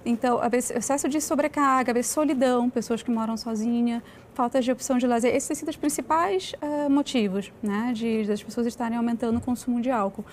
Então, 0.10 0.40
excesso 0.54 1.10
de 1.10 1.20
sobrecarga, 1.20 2.02
solidão, 2.02 2.70
pessoas 2.70 3.04
que 3.04 3.12
moram 3.12 3.36
sozinhas, 3.36 4.02
falta 4.34 4.62
de 4.62 4.72
opção 4.72 4.98
de 4.98 5.06
lazer. 5.06 5.36
Esses 5.36 5.50
têm 5.50 5.58
sido 5.58 5.68
os 5.68 5.76
principais 5.76 6.54
uh, 6.62 6.90
motivos 6.90 7.52
né, 7.62 7.92
de, 7.94 8.24
das 8.24 8.42
pessoas 8.42 8.66
estarem 8.66 8.98
aumentando 8.98 9.38
o 9.38 9.42
consumo 9.42 9.82
de 9.82 9.92
álcool. 9.92 10.24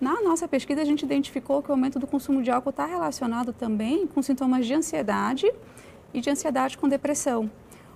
Na 0.00 0.22
nossa 0.22 0.48
pesquisa, 0.48 0.80
a 0.80 0.86
gente 0.86 1.04
identificou 1.04 1.62
que 1.62 1.68
o 1.68 1.72
aumento 1.72 1.98
do 1.98 2.06
consumo 2.06 2.42
de 2.42 2.50
álcool 2.50 2.70
está 2.70 2.86
relacionado 2.86 3.52
também 3.52 4.06
com 4.06 4.22
sintomas 4.22 4.64
de 4.64 4.72
ansiedade 4.72 5.52
e 6.14 6.22
de 6.22 6.30
ansiedade 6.30 6.78
com 6.78 6.88
depressão. 6.88 7.50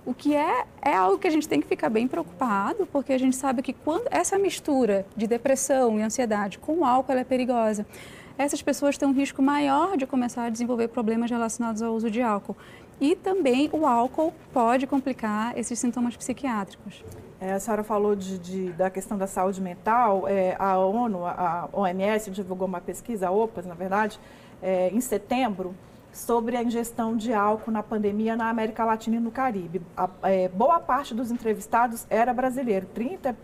O 0.05 0.13
que 0.13 0.35
é, 0.35 0.65
é 0.79 0.93
algo 0.93 1.17
que 1.17 1.27
a 1.27 1.31
gente 1.31 1.47
tem 1.47 1.59
que 1.59 1.65
ficar 1.65 1.89
bem 1.89 2.07
preocupado, 2.07 2.85
porque 2.91 3.11
a 3.11 3.17
gente 3.17 3.35
sabe 3.35 3.63
que 3.63 3.73
quando 3.73 4.05
essa 4.11 4.37
mistura 4.37 5.07
de 5.17 5.25
depressão 5.25 5.99
e 5.99 6.03
ansiedade 6.03 6.59
com 6.59 6.81
o 6.81 6.85
álcool 6.85 7.13
é 7.13 7.23
perigosa 7.23 7.83
essas 8.37 8.61
pessoas 8.61 8.97
têm 8.97 9.07
um 9.07 9.13
risco 9.13 9.41
maior 9.41 9.97
de 9.97 10.05
começar 10.05 10.45
a 10.45 10.49
desenvolver 10.49 10.89
problemas 10.89 11.29
relacionados 11.31 11.81
ao 11.81 11.93
uso 11.93 12.09
de 12.09 12.21
álcool. 12.21 12.55
E 12.99 13.15
também 13.15 13.69
o 13.73 13.85
álcool 13.85 14.33
pode 14.53 14.87
complicar 14.87 15.57
esses 15.57 15.77
sintomas 15.77 16.15
psiquiátricos. 16.15 17.03
É, 17.39 17.53
a 17.53 17.59
senhora 17.59 17.83
falou 17.83 18.15
de, 18.15 18.39
de, 18.39 18.71
da 18.71 18.89
questão 18.89 19.17
da 19.17 19.27
saúde 19.27 19.61
mental. 19.61 20.27
É, 20.27 20.55
a 20.57 20.77
ONU, 20.77 21.25
a 21.25 21.69
OMS, 21.73 22.31
divulgou 22.31 22.67
uma 22.67 22.79
pesquisa, 22.79 23.27
a 23.27 23.31
OPAS, 23.31 23.65
na 23.65 23.75
verdade, 23.75 24.19
é, 24.61 24.89
em 24.89 25.01
setembro, 25.01 25.75
sobre 26.13 26.55
a 26.55 26.63
ingestão 26.63 27.17
de 27.17 27.33
álcool 27.33 27.71
na 27.71 27.83
pandemia 27.83 28.37
na 28.37 28.49
América 28.49 28.85
Latina 28.85 29.17
e 29.17 29.19
no 29.19 29.31
Caribe. 29.31 29.81
A, 29.97 30.09
é, 30.23 30.47
boa 30.47 30.79
parte 30.79 31.13
dos 31.13 31.29
entrevistados 31.29 32.07
era 32.09 32.33
brasileiro, 32.33 32.87
34%, 32.95 33.35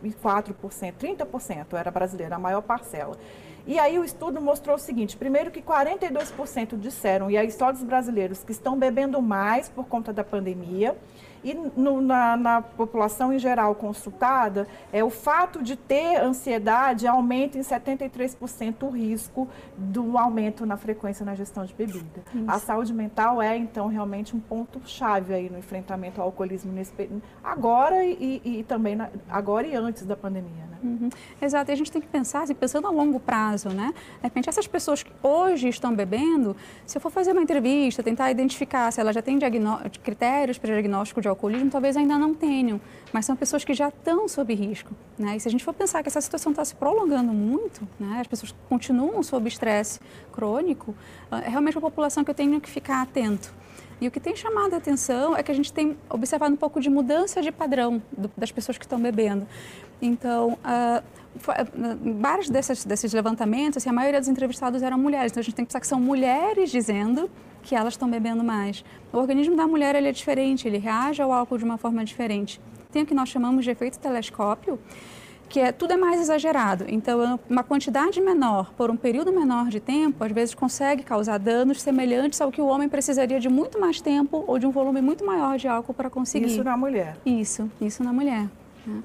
30% 0.97 1.65
era 1.73 1.91
brasileiro, 1.91 2.33
a 2.33 2.39
maior 2.39 2.61
parcela. 2.61 3.17
E 3.65 3.77
aí 3.77 3.99
o 3.99 4.03
estudo 4.03 4.41
mostrou 4.41 4.75
o 4.75 4.79
seguinte: 4.79 5.17
primeiro 5.17 5.51
que 5.51 5.61
42% 5.61 6.77
disseram, 6.77 7.29
e 7.29 7.37
aí 7.37 7.51
só 7.51 7.71
dos 7.71 7.83
brasileiros, 7.83 8.43
que 8.43 8.51
estão 8.51 8.77
bebendo 8.77 9.21
mais 9.21 9.69
por 9.69 9.85
conta 9.85 10.11
da 10.11 10.23
pandemia. 10.23 10.95
E 11.43 11.53
no, 11.53 12.01
na, 12.01 12.37
na, 12.37 12.61
população 12.61 13.33
em 13.33 13.39
geral 13.39 13.73
consultada, 13.75 14.67
é, 14.91 15.03
o 15.03 15.09
fato 15.09 15.61
de 15.61 15.75
ter 15.75 16.17
ansiedade 16.17 17.07
aumenta 17.07 17.57
em 17.57 17.61
73% 17.61 18.75
o 18.83 18.89
risco 18.89 19.47
do 19.77 20.17
aumento 20.17 20.65
na 20.65 20.77
frequência 20.77 21.25
na 21.25 21.35
gestão 21.35 21.65
de 21.65 21.73
bebida. 21.73 22.21
Isso. 22.33 22.45
A 22.47 22.59
saúde 22.59 22.93
mental 22.93 23.41
é, 23.41 23.57
então, 23.57 23.87
realmente 23.87 24.35
um 24.35 24.39
ponto-chave 24.39 25.33
aí 25.33 25.49
no 25.49 25.57
enfrentamento 25.57 26.21
ao 26.21 26.27
alcoolismo 26.27 26.71
nesse, 26.71 26.93
agora 27.43 28.03
e, 28.05 28.41
e 28.43 28.63
também 28.63 28.95
na, 28.95 29.09
agora 29.29 29.65
e 29.65 29.75
antes 29.75 30.05
da 30.05 30.15
pandemia. 30.15 30.65
Né? 30.69 30.77
Uhum. 30.83 31.09
Exato, 31.41 31.71
e 31.71 31.73
a 31.73 31.75
gente 31.75 31.91
tem 31.91 32.01
que 32.01 32.07
pensar, 32.07 32.43
assim, 32.43 32.53
pensando 32.53 32.87
a 32.87 32.91
longo 32.91 33.19
prazo, 33.19 33.69
né? 33.69 33.93
De 34.17 34.23
repente, 34.23 34.49
essas 34.49 34.67
pessoas 34.67 35.03
que 35.03 35.11
hoje 35.21 35.67
estão 35.69 35.93
bebendo, 35.95 36.55
se 36.85 36.97
eu 36.97 37.01
for 37.01 37.11
fazer 37.11 37.31
uma 37.31 37.41
entrevista, 37.41 38.01
tentar 38.01 38.31
identificar 38.31 38.91
se 38.91 38.99
ela 38.99 39.13
já 39.13 39.21
tem 39.21 39.37
critérios 40.03 40.57
para 40.57 40.73
diagnóstico 40.73 41.21
de 41.21 41.27
alcoolismo, 41.31 41.69
talvez 41.69 41.97
ainda 41.97 42.17
não 42.17 42.33
tenham, 42.33 42.79
mas 43.11 43.25
são 43.25 43.35
pessoas 43.35 43.63
que 43.63 43.73
já 43.73 43.89
estão 43.89 44.27
sob 44.27 44.53
risco. 44.53 44.93
Né? 45.17 45.37
E 45.37 45.39
se 45.39 45.47
a 45.47 45.51
gente 45.51 45.63
for 45.63 45.73
pensar 45.73 46.01
que 46.01 46.09
essa 46.09 46.21
situação 46.21 46.51
está 46.51 46.63
se 46.63 46.75
prolongando 46.75 47.33
muito, 47.33 47.87
né? 47.99 48.19
as 48.21 48.27
pessoas 48.27 48.53
continuam 48.69 49.21
sob 49.23 49.47
estresse 49.47 49.99
crônico, 50.31 50.95
é 51.31 51.49
realmente 51.49 51.77
uma 51.77 51.89
população 51.89 52.23
que 52.23 52.29
eu 52.29 52.35
tenho 52.35 52.59
que 52.61 52.69
ficar 52.69 53.01
atento. 53.01 53.53
E 53.99 54.07
o 54.07 54.11
que 54.11 54.19
tem 54.19 54.35
chamado 54.35 54.73
a 54.73 54.77
atenção 54.77 55.37
é 55.37 55.43
que 55.43 55.51
a 55.51 55.53
gente 55.53 55.71
tem 55.71 55.95
observado 56.09 56.51
um 56.53 56.57
pouco 56.57 56.81
de 56.81 56.89
mudança 56.89 57.39
de 57.39 57.51
padrão 57.51 58.01
do, 58.11 58.31
das 58.35 58.51
pessoas 58.51 58.77
que 58.77 58.83
estão 58.83 58.99
bebendo. 58.99 59.47
Então, 60.01 60.53
uh, 60.53 61.03
vários 62.19 62.49
desses, 62.49 62.83
desses 62.83 63.13
levantamentos, 63.13 63.77
assim, 63.77 63.89
a 63.89 63.93
maioria 63.93 64.19
dos 64.19 64.27
entrevistados 64.27 64.81
eram 64.81 64.97
mulheres. 64.97 65.31
Então, 65.31 65.41
a 65.41 65.43
gente 65.43 65.53
tem 65.53 65.63
que 65.63 65.69
pensar 65.69 65.79
que 65.79 65.87
são 65.87 65.99
mulheres 65.99 66.71
dizendo 66.71 67.29
que 67.61 67.75
elas 67.75 67.93
estão 67.93 68.09
bebendo 68.09 68.43
mais. 68.43 68.83
O 69.11 69.17
organismo 69.17 69.55
da 69.55 69.67
mulher 69.67 69.95
ele 69.95 70.07
é 70.07 70.11
diferente, 70.11 70.67
ele 70.67 70.77
reage 70.77 71.21
ao 71.21 71.31
álcool 71.31 71.57
de 71.57 71.63
uma 71.63 71.77
forma 71.77 72.03
diferente. 72.03 72.59
Tem 72.91 73.03
o 73.03 73.05
que 73.05 73.13
nós 73.13 73.29
chamamos 73.29 73.63
de 73.63 73.71
efeito 73.71 73.99
telescópio, 73.99 74.79
que 75.51 75.59
é 75.59 75.71
tudo 75.71 75.93
é 75.93 75.97
mais 75.97 76.19
exagerado. 76.21 76.85
Então, 76.87 77.39
uma 77.49 77.63
quantidade 77.63 78.21
menor 78.21 78.71
por 78.77 78.89
um 78.89 78.95
período 78.95 79.33
menor 79.33 79.67
de 79.67 79.81
tempo, 79.81 80.23
às 80.23 80.31
vezes 80.31 80.55
consegue 80.55 81.03
causar 81.03 81.37
danos 81.37 81.81
semelhantes 81.81 82.39
ao 82.39 82.51
que 82.51 82.61
o 82.61 82.67
homem 82.67 82.87
precisaria 82.87 83.39
de 83.39 83.49
muito 83.49 83.79
mais 83.79 83.99
tempo 83.99 84.45
ou 84.47 84.57
de 84.57 84.65
um 84.65 84.71
volume 84.71 85.01
muito 85.01 85.25
maior 85.25 85.57
de 85.57 85.67
álcool 85.67 85.93
para 85.93 86.09
conseguir. 86.09 86.45
Isso 86.45 86.63
na 86.63 86.77
mulher. 86.77 87.17
Isso, 87.25 87.69
isso 87.81 88.01
na 88.01 88.13
mulher. 88.13 88.47
Né? 88.85 89.03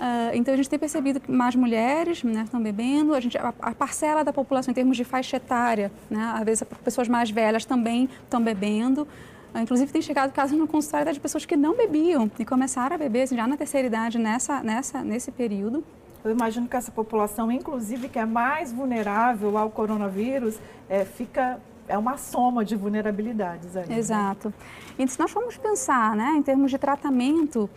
Uh, 0.00 0.34
então, 0.34 0.54
a 0.54 0.56
gente 0.56 0.70
tem 0.70 0.78
percebido 0.78 1.20
que 1.20 1.30
mais 1.30 1.54
mulheres 1.54 2.24
né, 2.24 2.44
estão 2.44 2.58
bebendo, 2.58 3.12
a, 3.14 3.20
gente, 3.20 3.36
a, 3.36 3.52
a, 3.60 3.74
parcela 3.74 4.24
da 4.24 4.32
população 4.32 4.72
em 4.72 4.74
termos 4.74 4.96
de 4.96 5.04
faixa 5.04 5.36
etária, 5.36 5.92
né, 6.08 6.32
às 6.34 6.42
vezes 6.42 6.64
pessoas 6.82 7.06
mais 7.06 7.30
velhas 7.30 7.66
também 7.66 8.08
estão 8.24 8.42
bebendo. 8.42 9.06
Uh, 9.54 9.58
inclusive, 9.58 9.92
tem 9.92 10.00
chegado 10.00 10.32
casos 10.32 10.58
no 10.58 10.66
consultório 10.66 11.12
de 11.12 11.20
pessoas 11.20 11.44
que 11.44 11.54
não 11.54 11.76
bebiam 11.76 12.30
e 12.38 12.46
começaram 12.46 12.96
a 12.96 12.98
beber 12.98 13.24
assim, 13.24 13.36
já 13.36 13.46
na 13.46 13.58
terceira 13.58 13.88
idade, 13.88 14.18
nessa, 14.18 14.62
nessa, 14.62 15.02
nesse 15.04 15.30
período. 15.30 15.84
Eu 16.24 16.30
imagino 16.30 16.66
que 16.66 16.76
essa 16.76 16.90
população, 16.90 17.52
inclusive, 17.52 18.08
que 18.08 18.18
é 18.18 18.24
mais 18.24 18.72
vulnerável 18.72 19.58
ao 19.58 19.68
coronavírus, 19.68 20.58
é, 20.88 21.04
fica 21.04 21.60
é 21.88 21.98
uma 21.98 22.16
soma 22.16 22.64
de 22.64 22.76
vulnerabilidades 22.76 23.76
aí. 23.76 23.86
Né? 23.86 23.98
Exato. 23.98 24.48
Né? 24.48 25.04
E 25.04 25.08
se 25.08 25.18
nós 25.18 25.30
formos 25.30 25.56
pensar 25.56 26.16
né, 26.16 26.34
em 26.36 26.42
termos 26.42 26.70
de 26.70 26.78
tratamento, 26.78 27.68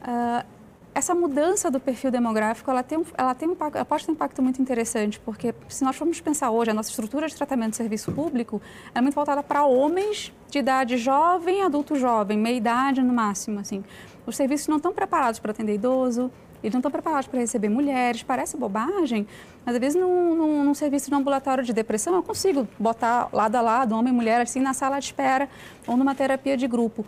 uh, 0.00 0.44
essa 0.94 1.14
mudança 1.14 1.70
do 1.70 1.78
perfil 1.78 2.10
demográfico, 2.10 2.70
ela, 2.70 2.82
tem 2.82 3.02
ela, 3.16 3.34
tem 3.34 3.48
um, 3.48 3.56
ela 3.74 3.84
pode 3.84 4.04
ter 4.04 4.10
um 4.10 4.14
impacto 4.14 4.42
muito 4.42 4.60
interessante, 4.60 5.20
porque 5.20 5.54
se 5.68 5.84
nós 5.84 5.96
formos 5.96 6.20
pensar 6.20 6.50
hoje, 6.50 6.70
a 6.70 6.74
nossa 6.74 6.90
estrutura 6.90 7.28
de 7.28 7.34
tratamento 7.34 7.70
de 7.70 7.76
serviço 7.76 8.10
público 8.12 8.60
é 8.94 9.00
muito 9.00 9.14
voltada 9.14 9.42
para 9.42 9.64
homens 9.64 10.32
de 10.50 10.58
idade 10.58 10.96
jovem, 10.96 11.62
adulto 11.62 11.96
jovem, 11.96 12.36
meia 12.36 12.56
idade 12.56 13.02
no 13.02 13.12
máximo, 13.12 13.60
assim. 13.60 13.84
Os 14.26 14.36
serviços 14.36 14.68
não 14.68 14.76
estão 14.78 14.92
preparados 14.92 15.38
para 15.38 15.52
atender 15.52 15.74
idoso, 15.74 16.30
eles 16.62 16.74
não 16.74 16.80
estão 16.80 16.90
preparados 16.90 17.26
para 17.26 17.40
receber 17.40 17.68
mulheres, 17.68 18.22
parece 18.22 18.56
bobagem, 18.56 19.26
mas 19.64 19.74
às 19.74 19.80
vezes 19.80 20.00
num, 20.00 20.34
num, 20.34 20.64
num, 20.64 20.74
serviço 20.74 21.08
de 21.08 21.14
ambulatório 21.14 21.64
de 21.64 21.72
depressão 21.72 22.14
eu 22.14 22.22
consigo 22.22 22.68
botar 22.78 23.28
lado 23.32 23.56
a 23.56 23.60
lado 23.60 23.94
homem 23.94 24.12
e 24.12 24.16
mulher 24.16 24.40
assim 24.42 24.60
na 24.60 24.74
sala 24.74 24.98
de 24.98 25.06
espera 25.06 25.48
ou 25.86 25.96
numa 25.96 26.14
terapia 26.14 26.56
de 26.56 26.66
grupo. 26.66 27.06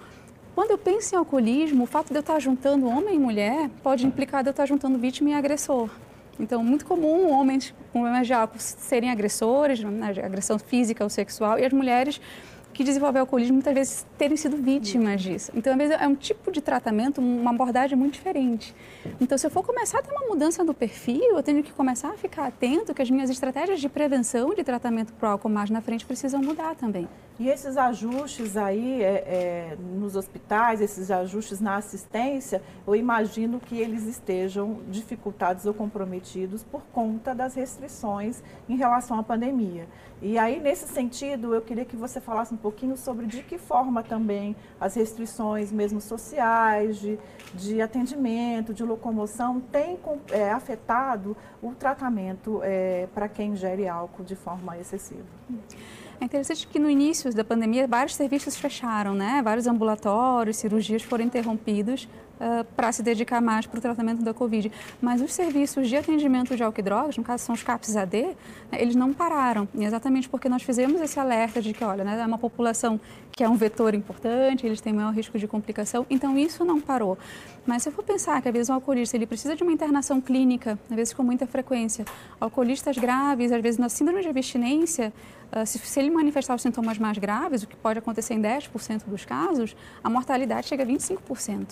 Quando 0.55 0.73
eu 0.73 0.79
penso 0.79 1.15
em 1.15 1.19
alcoolismo, 1.19 1.85
o 1.85 1.87
fato 1.87 2.09
de 2.09 2.17
eu 2.17 2.21
estar 2.21 2.39
juntando 2.39 2.87
homem 2.87 3.15
e 3.15 3.19
mulher 3.19 3.71
pode 3.83 4.07
implicar 4.07 4.43
de 4.43 4.51
eu 4.51 4.53
estar 4.53 4.67
juntando 4.67 4.99
vítima 4.99 5.31
e 5.31 5.35
agressor. 5.35 5.89
Então, 6.39 6.63
muito 6.63 6.85
comum 6.85 7.31
homens 7.31 7.75
com 7.93 8.05
álcool 8.07 8.59
serem 8.59 9.11
agressores, 9.11 9.83
né, 9.83 10.09
agressão 10.23 10.59
física 10.59 11.03
ou 11.03 11.09
sexual, 11.09 11.59
e 11.59 11.65
as 11.65 11.73
mulheres 11.73 12.21
que 12.73 12.85
desenvolvem 12.85 13.21
alcoolismo 13.21 13.55
muitas 13.55 13.75
vezes 13.75 14.07
terem 14.17 14.37
sido 14.37 14.57
vítimas 14.57 15.23
disso. 15.23 15.53
Então, 15.55 15.73
às 15.73 15.79
vezes, 15.79 15.97
é 15.99 16.07
um 16.07 16.15
tipo 16.15 16.51
de 16.51 16.61
tratamento, 16.61 17.21
uma 17.21 17.51
abordagem 17.51 17.97
muito 17.97 18.15
diferente. 18.15 18.75
Então, 19.21 19.37
se 19.37 19.47
eu 19.47 19.51
for 19.51 19.63
começar 19.63 19.99
a 19.99 20.03
ter 20.03 20.11
uma 20.11 20.27
mudança 20.27 20.65
no 20.65 20.73
perfil, 20.73 21.37
eu 21.37 21.43
tenho 21.43 21.63
que 21.63 21.73
começar 21.73 22.09
a 22.09 22.17
ficar 22.17 22.47
atento 22.47 22.95
que 22.95 23.03
as 23.03 23.11
minhas 23.11 23.29
estratégias 23.31 23.81
de 23.81 23.89
prevenção 23.89 24.55
de 24.55 24.65
tratamento 24.65 25.13
para 25.15 25.29
o 25.29 25.33
álcool 25.33 25.51
mais 25.51 25.71
na 25.71 25.81
frente 25.81 26.07
precisam 26.07 26.41
mudar 26.41 26.75
também. 26.75 27.09
E 27.39 27.49
esses 27.49 27.77
ajustes 27.77 28.57
aí 28.57 29.03
é, 29.03 29.07
é, 29.07 29.77
nos 29.81 30.17
hospitais, 30.17 30.81
esses 30.81 31.11
ajustes 31.11 31.61
na 31.61 31.77
assistência, 31.77 32.63
eu 32.87 32.95
imagino 32.95 33.59
que 33.59 33.79
eles 33.79 34.05
estejam 34.05 34.81
dificultados 34.89 35.65
ou 35.65 35.73
comprometidos 35.73 36.63
por 36.63 36.83
conta 36.93 37.35
das 37.35 37.55
restrições 37.55 38.43
em 38.69 38.77
relação 38.77 39.19
à 39.19 39.23
pandemia. 39.23 39.89
E 40.21 40.39
aí, 40.39 40.61
nesse 40.61 40.87
sentido, 40.87 41.53
eu 41.55 41.63
queria 41.63 41.85
que 41.85 41.97
você 41.97 42.21
falasse 42.21 42.55
um 42.55 42.57
pouquinho 42.57 42.97
sobre 42.97 43.27
de 43.27 43.43
que 43.43 43.59
forma 43.59 44.05
também 44.05 44.55
as 44.81 44.95
restrições, 44.95 45.73
mesmo 45.73 46.01
sociais, 46.01 47.01
de, 47.01 47.19
de 47.55 47.83
atendimento, 47.83 48.73
de 48.73 48.85
locomoção, 48.85 49.61
têm 49.61 49.99
é, 50.31 50.53
afetado 50.53 51.37
o 51.61 51.73
tratamento 51.73 52.61
é, 52.63 53.09
para 53.13 53.29
quem 53.29 53.51
ingere 53.51 53.89
álcool 53.89 54.23
de 54.23 54.37
forma 54.37 54.79
excessiva. 54.79 55.27
É 56.23 56.25
interessante 56.25 56.69
que 56.69 56.79
no 56.79 56.89
início 56.89 57.35
da 57.35 57.43
pandemia 57.43 57.85
vários 57.89 58.15
serviços 58.15 58.55
fecharam, 58.55 59.13
né? 59.13 59.43
Vários 59.43 59.67
ambulatórios, 59.67 60.57
cirurgias 60.57 61.03
foram 61.03 61.25
interrompidos 61.25 62.09
uh, 62.39 62.65
para 62.77 62.93
se 62.93 63.03
dedicar 63.03 63.41
mais 63.41 63.67
para 63.67 63.77
o 63.77 63.81
tratamento 63.81 64.23
da 64.23 64.33
Covid. 64.33 64.71
Mas 65.01 65.21
os 65.21 65.33
serviços 65.33 65.89
de 65.89 65.97
atendimento 65.97 66.55
de 66.55 66.63
álcool 66.63 66.79
e 66.79 66.83
drogas, 66.85 67.17
no 67.17 67.25
caso 67.25 67.45
são 67.45 67.57
os 67.57 67.65
CAPS 67.65 67.97
AD, 67.97 68.23
né, 68.23 68.35
eles 68.75 68.95
não 68.95 69.13
pararam. 69.13 69.67
E 69.75 69.85
exatamente 69.85 70.29
porque 70.29 70.49
nós 70.49 70.63
fizemos 70.63 71.01
esse 71.01 71.19
alerta 71.19 71.61
de 71.61 71.73
que, 71.73 71.83
olha, 71.83 72.05
né, 72.05 72.17
é 72.21 72.25
uma 72.25 72.39
população 72.39 73.01
que 73.33 73.43
é 73.43 73.49
um 73.49 73.57
vetor 73.57 73.93
importante, 73.93 74.65
eles 74.65 74.81
têm 74.81 74.93
maior 74.93 75.13
risco 75.13 75.37
de 75.37 75.49
complicação, 75.49 76.07
então 76.09 76.39
isso 76.39 76.65
não 76.65 76.81
parou. 76.81 77.19
Mas 77.67 77.83
se 77.83 77.89
eu 77.89 77.93
for 77.93 78.05
pensar 78.05 78.41
que 78.43 78.49
às 78.49 78.55
vezes 78.55 78.71
um 78.71 78.75
alcoolista 78.75 79.17
ele 79.17 79.27
precisa 79.27 79.57
de 79.57 79.63
uma 79.65 79.73
internação 79.73 80.21
clínica, 80.21 80.79
às 80.89 80.95
vezes 80.95 81.15
com 81.15 81.25
muita 81.25 81.49
frequência, 81.49 82.05
alcoolistas 82.41 82.97
graves, 82.97 83.51
às 83.51 83.61
vezes 83.61 83.79
na 83.79 83.89
síndrome 83.89 84.21
de 84.21 84.29
abstinência, 84.29 85.13
uh, 85.55 85.67
se, 85.67 85.79
se, 85.79 86.01
ele 86.01 86.11
manifestar 86.11 86.55
os 86.55 86.63
sintomas 86.63 86.99
mais 86.99 87.19
graves, 87.19 87.63
o 87.63 87.67
que 87.67 87.77
pode 87.77 87.99
acontecer 87.99 88.35
em 88.35 88.41
10% 88.41 89.05
dos 89.07 89.25
casos, 89.25 89.77
a 90.03 90.11
mortalidade 90.11 90.67
chega 90.67 90.83
a 90.83 90.87
25%. 90.87 91.69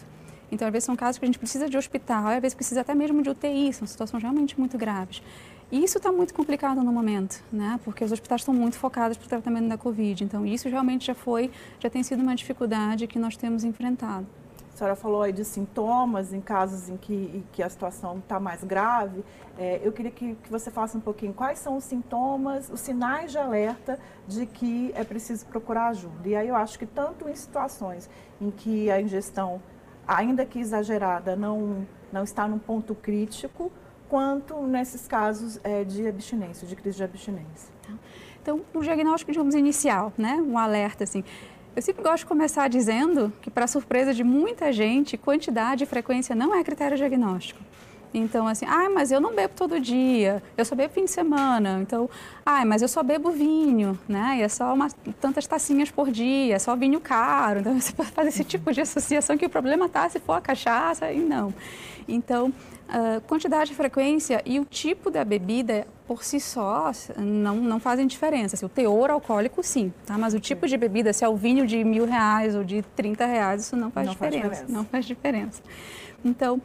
Então, 0.52 0.66
às 0.66 0.72
vezes 0.72 0.84
são 0.84 0.96
casos 0.96 1.18
que 1.18 1.24
a 1.24 1.28
gente 1.28 1.38
precisa 1.38 1.68
de 1.68 1.76
hospital, 1.76 2.26
às 2.26 2.40
vezes 2.40 2.54
precisa 2.54 2.80
até 2.80 2.94
mesmo 2.94 3.22
de 3.22 3.30
UTI, 3.30 3.72
são 3.72 3.86
situações 3.86 4.22
realmente 4.22 4.58
muito 4.58 4.76
graves. 4.76 5.22
E 5.70 5.84
isso 5.84 5.98
está 5.98 6.10
muito 6.10 6.34
complicado 6.34 6.82
no 6.82 6.92
momento, 6.92 7.40
né? 7.52 7.78
Porque 7.84 8.02
os 8.02 8.10
hospitais 8.10 8.40
estão 8.40 8.52
muito 8.52 8.76
focados 8.76 9.16
para 9.16 9.26
o 9.26 9.28
tratamento 9.28 9.68
da 9.68 9.78
Covid. 9.78 10.24
Então, 10.24 10.44
isso 10.44 10.68
realmente 10.68 11.06
já 11.06 11.14
foi, 11.14 11.50
já 11.78 11.88
tem 11.88 12.02
sido 12.02 12.20
uma 12.20 12.34
dificuldade 12.34 13.06
que 13.06 13.20
nós 13.20 13.36
temos 13.36 13.62
enfrentado. 13.62 14.26
Senhora 14.80 14.96
falou 14.96 15.20
aí 15.20 15.30
de 15.32 15.44
sintomas 15.44 16.32
em 16.32 16.40
casos 16.40 16.88
em 16.88 16.96
que, 16.96 17.12
em 17.12 17.44
que 17.52 17.62
a 17.62 17.68
situação 17.68 18.16
está 18.16 18.40
mais 18.40 18.64
grave. 18.64 19.22
É, 19.58 19.78
eu 19.84 19.92
queria 19.92 20.10
que, 20.10 20.34
que 20.36 20.50
você 20.50 20.70
falasse 20.70 20.96
um 20.96 21.00
pouquinho 21.00 21.34
quais 21.34 21.58
são 21.58 21.76
os 21.76 21.84
sintomas, 21.84 22.70
os 22.70 22.80
sinais 22.80 23.30
de 23.30 23.36
alerta 23.36 23.98
de 24.26 24.46
que 24.46 24.90
é 24.94 25.04
preciso 25.04 25.44
procurar 25.44 25.88
ajuda. 25.88 26.26
E 26.26 26.34
aí 26.34 26.48
eu 26.48 26.56
acho 26.56 26.78
que 26.78 26.86
tanto 26.86 27.28
em 27.28 27.34
situações 27.34 28.08
em 28.40 28.50
que 28.50 28.90
a 28.90 28.98
ingestão 28.98 29.60
ainda 30.06 30.46
que 30.46 30.58
exagerada, 30.58 31.36
não, 31.36 31.86
não 32.10 32.24
está 32.24 32.48
num 32.48 32.58
ponto 32.58 32.94
crítico, 32.94 33.70
quanto 34.08 34.62
nesses 34.62 35.06
casos 35.06 35.60
é, 35.62 35.84
de 35.84 36.08
abstinência, 36.08 36.66
de 36.66 36.74
crise 36.74 36.96
de 36.96 37.04
abstinência. 37.04 37.70
Tá. 37.82 37.92
Então, 38.42 38.62
o 38.72 38.80
diagnóstico, 38.80 39.30
digamos, 39.30 39.54
inicial, 39.54 40.10
né? 40.16 40.36
um 40.36 40.56
alerta, 40.56 41.04
assim. 41.04 41.22
Eu 41.80 41.82
sempre 41.82 42.02
gosto 42.02 42.18
de 42.18 42.26
começar 42.26 42.68
dizendo 42.68 43.32
que, 43.40 43.48
para 43.48 43.66
surpresa 43.66 44.12
de 44.12 44.22
muita 44.22 44.70
gente, 44.70 45.16
quantidade 45.16 45.82
e 45.82 45.86
frequência 45.86 46.34
não 46.34 46.54
é 46.54 46.62
critério 46.62 46.94
diagnóstico. 46.94 47.58
Então, 48.12 48.46
assim, 48.46 48.66
ah, 48.68 48.90
mas 48.90 49.10
eu 49.10 49.18
não 49.18 49.34
bebo 49.34 49.54
todo 49.56 49.80
dia, 49.80 50.42
eu 50.58 50.64
só 50.66 50.74
bebo 50.74 50.92
fim 50.92 51.06
de 51.06 51.10
semana. 51.10 51.78
Então, 51.80 52.10
ah, 52.44 52.66
mas 52.66 52.82
eu 52.82 52.88
só 52.88 53.02
bebo 53.02 53.30
vinho, 53.30 53.98
né? 54.06 54.36
E 54.40 54.42
é 54.42 54.48
só 54.50 54.74
uma, 54.74 54.90
tantas 55.18 55.46
tacinhas 55.46 55.90
por 55.90 56.10
dia, 56.10 56.56
é 56.56 56.58
só 56.58 56.76
vinho 56.76 57.00
caro. 57.00 57.60
Então, 57.60 57.72
você 57.80 57.94
pode 57.94 58.10
fazer 58.10 58.28
esse 58.28 58.44
tipo 58.44 58.70
de 58.74 58.82
associação 58.82 59.38
que 59.38 59.46
o 59.46 59.48
problema 59.48 59.86
está 59.86 60.06
se 60.10 60.20
for 60.20 60.34
a 60.34 60.40
cachaça 60.42 61.10
e 61.10 61.20
não. 61.20 61.50
Então, 62.06 62.52
uh, 62.90 63.20
quantidade, 63.22 63.74
frequência 63.74 64.42
e 64.44 64.58
o 64.58 64.64
tipo 64.64 65.10
da 65.10 65.24
bebida 65.24 65.86
por 66.06 66.24
si 66.24 66.40
só 66.40 66.90
não, 67.16 67.56
não 67.56 67.78
fazem 67.78 68.06
diferença. 68.06 68.56
Assim, 68.56 68.66
o 68.66 68.68
teor 68.68 69.10
alcoólico, 69.10 69.62
sim, 69.62 69.92
tá? 70.04 70.18
Mas 70.18 70.34
o 70.34 70.40
tipo 70.40 70.66
de 70.66 70.76
bebida, 70.76 71.12
se 71.12 71.24
é 71.24 71.28
o 71.28 71.36
vinho 71.36 71.66
de 71.66 71.82
mil 71.84 72.04
reais 72.04 72.54
ou 72.54 72.64
de 72.64 72.82
30 72.82 73.24
reais, 73.26 73.62
isso 73.62 73.76
não 73.76 73.90
faz, 73.90 74.06
não 74.06 74.14
diferença, 74.14 74.40
faz 74.40 74.50
diferença. 74.50 74.72
Não 74.72 74.84
faz 74.84 75.04
diferença. 75.04 75.62
Então, 76.24 76.60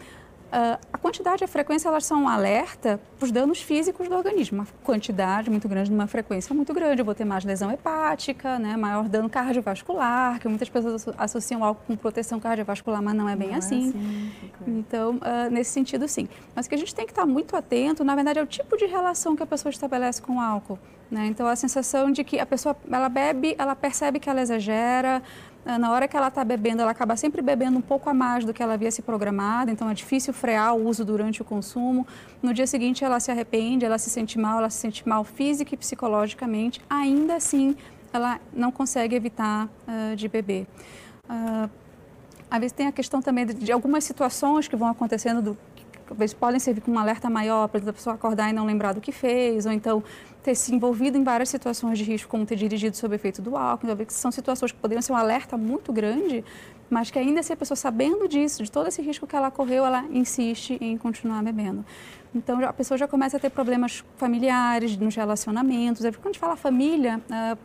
a 0.52 0.98
quantidade 0.98 1.44
e 1.44 1.46
a 1.46 1.48
frequência 1.48 1.88
elas 1.88 2.06
são 2.06 2.24
um 2.24 2.30
alerta 2.30 3.00
para 3.18 3.26
os 3.26 3.32
danos 3.32 3.62
físicos 3.62 4.08
do 4.08 4.16
organismo. 4.16 4.60
Uma 4.60 4.68
quantidade 4.84 5.50
muito 5.50 5.68
grande 5.68 5.92
numa 5.92 6.08
frequência 6.08 6.54
muito 6.56 6.74
grande, 6.74 7.02
eu 7.02 7.06
vou 7.06 7.16
ter 7.16 7.26
mais 7.26 7.44
lesão 7.44 7.72
hepática, 7.72 8.58
né, 8.58 8.78
maior 8.78 9.10
dano 9.10 9.30
cardiovascular, 9.30 10.40
que 10.40 10.48
muitas 10.48 10.70
pessoas 10.70 11.06
associam 11.18 11.64
algo 11.64 11.80
com 11.86 11.96
proteção 11.96 12.40
cardiovascular, 12.40 13.02
mas 13.02 13.14
não 13.16 13.28
é 13.28 13.36
bem 13.36 13.50
não 13.50 13.58
assim. 13.58 13.86
É 13.86 13.90
assim. 13.90 14.32
Então, 14.68 15.16
uh, 15.16 15.52
nesse 15.52 15.72
sentido, 15.72 16.08
sim. 16.08 16.28
Mas 16.56 16.68
que 16.68 16.76
a 16.76 16.78
gente 16.78 16.94
tem 16.94 17.06
que 17.06 17.12
estar 17.12 17.26
muito 17.26 17.56
atento, 17.56 18.04
na 18.04 18.16
verdade, 18.16 18.40
é 18.40 18.44
o 18.44 18.48
tipo 18.48 18.78
de 18.78 18.86
relação 18.86 19.36
que 19.36 19.44
a 19.44 19.48
pessoa 19.48 19.70
estabelece 19.70 20.22
com 20.22 20.38
o 20.38 20.40
álcool. 20.40 20.80
Né? 21.10 21.28
Então, 21.28 21.48
a 21.48 21.56
sensação 21.56 22.12
de 22.12 22.24
que 22.24 22.40
a 22.40 22.46
pessoa 22.46 22.76
ela 22.92 23.10
bebe, 23.10 23.56
ela 23.58 23.76
percebe 23.76 24.20
que 24.20 24.30
ela 24.30 24.42
exagera, 24.42 25.22
ah, 25.22 25.55
na 25.66 25.92
hora 25.92 26.08
que 26.08 26.16
ela 26.16 26.28
está 26.28 26.44
bebendo, 26.44 26.84
ela 26.84 26.92
acaba 26.92 27.18
sempre 27.18 27.42
bebendo 27.42 27.78
um 27.78 27.82
pouco 27.82 28.08
a 28.08 28.14
mais 28.14 28.46
do 28.46 28.54
que 28.54 28.62
ela 28.62 28.76
havia 28.76 28.92
se 28.92 29.02
programado, 29.02 29.72
então 29.72 29.90
é 29.90 29.94
difícil 29.96 30.32
frear 30.32 30.76
o 30.76 30.88
uso 30.88 31.04
durante 31.04 31.42
o 31.42 31.46
consumo. 31.46 32.06
No 32.42 32.54
dia 32.54 32.68
seguinte, 32.68 33.04
ela 33.04 33.20
se 33.20 33.32
arrepende, 33.32 33.84
ela 33.84 33.98
se 33.98 34.10
sente 34.12 34.38
mal, 34.38 34.60
ela 34.60 34.70
se 34.70 34.78
sente 34.78 35.08
mal 35.08 35.24
física 35.24 35.74
e 35.74 35.78
psicologicamente. 35.78 36.80
Ainda 36.88 37.36
assim, 37.36 37.76
ela 38.14 38.40
não 38.54 38.72
consegue 38.72 39.16
evitar 39.16 39.66
uh, 39.66 40.16
de 40.16 40.28
beber. 40.28 40.68
Uh, 41.28 41.70
às 42.50 42.60
vezes 42.60 42.72
tem 42.72 42.86
a 42.88 42.92
questão 42.92 43.22
também 43.22 43.46
de, 43.48 43.54
de 43.56 43.72
algumas 43.72 44.04
situações 44.04 44.68
que 44.68 44.76
vão 44.76 44.88
acontecendo 44.88 45.42
do, 45.42 45.58
talvez 46.08 46.34
podem 46.34 46.60
servir 46.60 46.82
como 46.82 46.98
um 46.98 47.00
alerta 47.00 47.30
maior, 47.30 47.68
para 47.68 47.90
a 47.90 47.94
pessoa 47.94 48.16
acordar 48.16 48.50
e 48.50 48.54
não 48.54 48.66
lembrar 48.66 48.94
do 48.94 49.02
que 49.02 49.12
fez, 49.12 49.66
ou 49.66 49.72
então 49.72 50.04
ter 50.44 50.56
se 50.56 50.74
envolvido 50.74 51.18
em 51.18 51.24
várias 51.24 51.50
situações 51.50 51.98
de 51.98 52.04
risco, 52.04 52.30
como 52.30 52.46
ter 52.46 52.56
dirigido 52.56 52.96
sob 52.96 53.16
efeito 53.16 53.42
do 53.42 53.58
álcool, 53.58 53.88
então, 53.88 54.06
são 54.10 54.32
situações 54.32 54.72
que 54.72 54.78
poderiam 54.78 55.02
ser 55.02 55.12
um 55.12 55.18
alerta 55.18 55.58
muito 55.58 55.92
grande, 55.92 56.46
mas 56.90 57.10
que 57.10 57.18
ainda 57.18 57.42
se 57.42 57.52
a 57.52 57.58
pessoa 57.58 57.76
sabendo 57.76 58.28
disso, 58.28 58.64
de 58.64 58.72
todo 58.72 58.88
esse 58.88 59.02
risco 59.02 59.26
que 59.26 59.36
ela 59.36 59.50
correu, 59.50 59.84
ela 59.86 60.06
insiste 60.12 60.78
em 60.80 60.98
continuar 60.98 61.42
bebendo. 61.44 61.84
Então 62.36 62.60
a 62.66 62.74
pessoa 62.74 62.98
já 62.98 63.08
começa 63.08 63.38
a 63.38 63.40
ter 63.40 63.50
problemas 63.50 64.04
familiares, 64.18 64.98
nos 64.98 65.16
relacionamentos. 65.16 66.04
É 66.04 66.12
quando 66.12 66.26
a 66.26 66.30
gente 66.30 66.40
fala 66.40 66.58
família, 66.58 67.22
é 67.32 67.58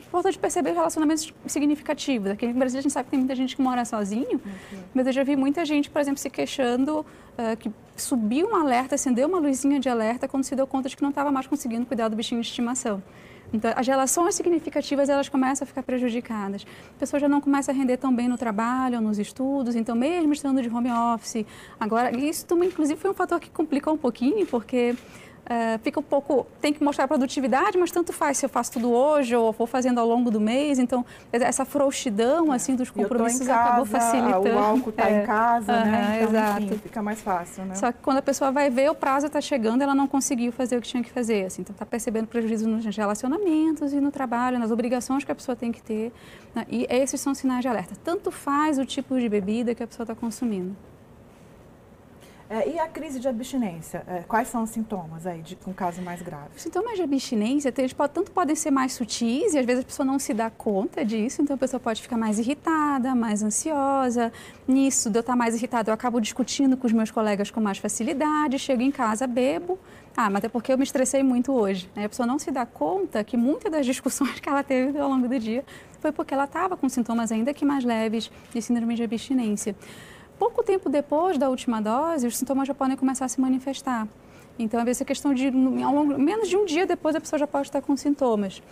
importante 0.00 0.38
perceber 0.38 0.72
relacionamentos 0.72 1.32
significativos. 1.46 2.30
Aqui 2.30 2.46
no 2.46 2.54
Brasil 2.54 2.78
a 2.78 2.82
gente 2.82 2.92
sabe 2.92 3.04
que 3.04 3.10
tem 3.10 3.18
muita 3.18 3.34
gente 3.34 3.54
que 3.54 3.60
mora 3.60 3.84
sozinho, 3.84 4.40
uhum. 4.44 4.78
mas 4.94 5.06
eu 5.06 5.12
já 5.12 5.22
vi 5.22 5.36
muita 5.36 5.64
gente, 5.66 5.90
por 5.90 6.00
exemplo, 6.00 6.18
se 6.18 6.30
queixando 6.30 7.00
uh, 7.00 7.56
que 7.58 7.70
subiu 7.96 8.48
um 8.48 8.56
alerta, 8.56 8.94
acendeu 8.94 9.28
uma 9.28 9.38
luzinha 9.38 9.78
de 9.78 9.88
alerta 9.88 10.26
quando 10.26 10.44
se 10.44 10.56
deu 10.56 10.66
conta 10.66 10.88
de 10.88 10.96
que 10.96 11.02
não 11.02 11.10
estava 11.10 11.30
mais 11.30 11.46
conseguindo 11.46 11.84
cuidar 11.84 12.08
do 12.08 12.16
bichinho 12.16 12.40
de 12.40 12.46
estimação. 12.46 13.02
Então, 13.54 13.72
as 13.76 13.86
relações 13.86 14.34
significativas, 14.34 15.08
elas 15.08 15.28
começam 15.28 15.64
a 15.64 15.66
ficar 15.66 15.84
prejudicadas. 15.84 16.66
A 16.96 16.98
pessoa 16.98 17.20
já 17.20 17.28
não 17.28 17.40
começa 17.40 17.70
a 17.70 17.74
render 17.74 17.96
tão 17.96 18.12
bem 18.12 18.26
no 18.26 18.36
trabalho, 18.36 19.00
nos 19.00 19.16
estudos, 19.16 19.76
então 19.76 19.94
mesmo 19.94 20.32
estando 20.32 20.60
de 20.60 20.68
home 20.68 20.90
office. 20.90 21.46
Agora, 21.78 22.10
isso 22.18 22.44
também, 22.46 22.68
inclusive, 22.68 22.98
foi 22.98 23.12
um 23.12 23.14
fator 23.14 23.38
que 23.38 23.48
complicou 23.48 23.94
um 23.94 23.96
pouquinho, 23.96 24.44
porque 24.46 24.96
Uh, 25.44 25.78
fica 25.82 26.00
um 26.00 26.02
pouco. 26.02 26.46
Tem 26.60 26.72
que 26.72 26.82
mostrar 26.82 27.06
produtividade, 27.06 27.76
mas 27.76 27.90
tanto 27.90 28.12
faz 28.12 28.38
se 28.38 28.46
eu 28.46 28.48
faço 28.48 28.72
tudo 28.72 28.90
hoje 28.90 29.36
ou 29.36 29.52
vou 29.52 29.66
fazendo 29.66 30.00
ao 30.00 30.08
longo 30.08 30.30
do 30.30 30.40
mês. 30.40 30.78
Então, 30.78 31.04
essa 31.30 31.66
frouxidão 31.66 32.50
assim, 32.50 32.74
dos 32.74 32.90
compromissos 32.90 33.46
casa, 33.46 33.60
acabou 33.60 33.84
facilitando. 33.84 34.48
O 34.48 34.58
álcool 34.58 34.90
está 34.90 35.10
é. 35.10 35.22
em 35.22 35.26
casa, 35.26 35.72
uhum, 35.72 35.84
né? 35.84 36.18
Então, 36.22 36.30
exato. 36.30 36.62
Enfim, 36.62 36.78
fica 36.78 37.02
mais 37.02 37.20
fácil, 37.20 37.64
né? 37.66 37.74
Só 37.74 37.92
que 37.92 37.98
quando 38.02 38.18
a 38.18 38.22
pessoa 38.22 38.50
vai 38.50 38.70
ver, 38.70 38.90
o 38.90 38.94
prazo 38.94 39.26
está 39.26 39.40
chegando 39.40 39.82
ela 39.82 39.94
não 39.94 40.06
conseguiu 40.06 40.50
fazer 40.50 40.78
o 40.78 40.80
que 40.80 40.88
tinha 40.88 41.02
que 41.02 41.10
fazer. 41.10 41.44
Assim, 41.44 41.60
então, 41.60 41.74
está 41.74 41.84
percebendo 41.84 42.26
prejuízo 42.26 42.66
nos 42.66 42.84
relacionamentos 42.84 43.92
e 43.92 44.00
no 44.00 44.10
trabalho, 44.10 44.58
nas 44.58 44.70
obrigações 44.70 45.24
que 45.24 45.32
a 45.32 45.34
pessoa 45.34 45.54
tem 45.54 45.70
que 45.70 45.82
ter. 45.82 46.10
Né? 46.54 46.64
E 46.70 46.86
esses 46.88 47.20
são 47.20 47.34
sinais 47.34 47.60
de 47.60 47.68
alerta. 47.68 47.94
Tanto 48.02 48.30
faz 48.30 48.78
o 48.78 48.86
tipo 48.86 49.18
de 49.20 49.28
bebida 49.28 49.74
que 49.74 49.82
a 49.82 49.86
pessoa 49.86 50.04
está 50.04 50.14
consumindo. 50.14 50.74
É, 52.48 52.68
e 52.68 52.78
a 52.78 52.86
crise 52.86 53.18
de 53.18 53.26
abstinência? 53.26 54.04
É, 54.06 54.22
quais 54.28 54.48
são 54.48 54.62
os 54.62 54.70
sintomas 54.70 55.26
aí 55.26 55.40
de 55.40 55.56
um 55.66 55.72
caso 55.72 56.02
mais 56.02 56.20
grave? 56.20 56.50
Os 56.54 56.62
sintomas 56.62 56.96
de 56.96 57.02
abstinência, 57.02 57.72
eles 57.76 57.94
tanto 58.12 58.30
podem 58.32 58.54
ser 58.54 58.70
mais 58.70 58.92
sutis 58.92 59.54
e 59.54 59.58
às 59.58 59.64
vezes 59.64 59.82
a 59.82 59.86
pessoa 59.86 60.04
não 60.04 60.18
se 60.18 60.34
dá 60.34 60.50
conta 60.50 61.04
disso, 61.04 61.40
então 61.40 61.56
a 61.56 61.58
pessoa 61.58 61.80
pode 61.80 62.02
ficar 62.02 62.16
mais 62.16 62.38
irritada, 62.38 63.14
mais 63.14 63.42
ansiosa. 63.42 64.32
Nisso, 64.68 65.10
de 65.10 65.18
eu 65.18 65.20
estar 65.20 65.34
mais 65.34 65.54
irritada, 65.54 65.90
eu 65.90 65.94
acabo 65.94 66.20
discutindo 66.20 66.76
com 66.76 66.86
os 66.86 66.92
meus 66.92 67.10
colegas 67.10 67.50
com 67.50 67.60
mais 67.60 67.78
facilidade, 67.78 68.58
chego 68.58 68.82
em 68.82 68.90
casa, 68.90 69.26
bebo. 69.26 69.78
Ah, 70.16 70.30
mas 70.30 70.44
é 70.44 70.48
porque 70.48 70.72
eu 70.72 70.78
me 70.78 70.84
estressei 70.84 71.22
muito 71.22 71.52
hoje. 71.52 71.90
Né? 71.94 72.04
A 72.04 72.08
pessoa 72.08 72.26
não 72.26 72.38
se 72.38 72.50
dá 72.50 72.64
conta 72.64 73.24
que 73.24 73.36
muitas 73.36 73.72
das 73.72 73.84
discussões 73.84 74.38
que 74.38 74.48
ela 74.48 74.62
teve 74.62 74.98
ao 74.98 75.08
longo 75.08 75.26
do 75.26 75.38
dia 75.38 75.64
foi 75.98 76.12
porque 76.12 76.34
ela 76.34 76.44
estava 76.44 76.76
com 76.76 76.88
sintomas 76.88 77.32
ainda 77.32 77.54
que 77.54 77.64
mais 77.64 77.82
leves 77.84 78.30
de 78.52 78.60
síndrome 78.60 78.94
de 78.94 79.02
abstinência. 79.02 79.74
Pouco 80.38 80.62
tempo 80.64 80.88
depois 80.88 81.38
da 81.38 81.48
última 81.48 81.80
dose, 81.80 82.26
os 82.26 82.36
sintomas 82.36 82.66
já 82.66 82.74
podem 82.74 82.96
começar 82.96 83.24
a 83.24 83.28
se 83.28 83.40
manifestar. 83.40 84.08
Então, 84.58 84.80
às 84.80 84.86
vezes, 84.86 85.02
é 85.02 85.04
questão 85.04 85.32
de, 85.32 85.46
ao 85.82 85.94
longo, 85.94 86.18
menos 86.18 86.48
de 86.48 86.56
um 86.56 86.64
dia 86.64 86.86
depois, 86.86 87.14
a 87.14 87.20
pessoa 87.20 87.38
já 87.38 87.46
pode 87.46 87.68
estar 87.68 87.80
com 87.80 87.96
sintomas. 87.96 88.62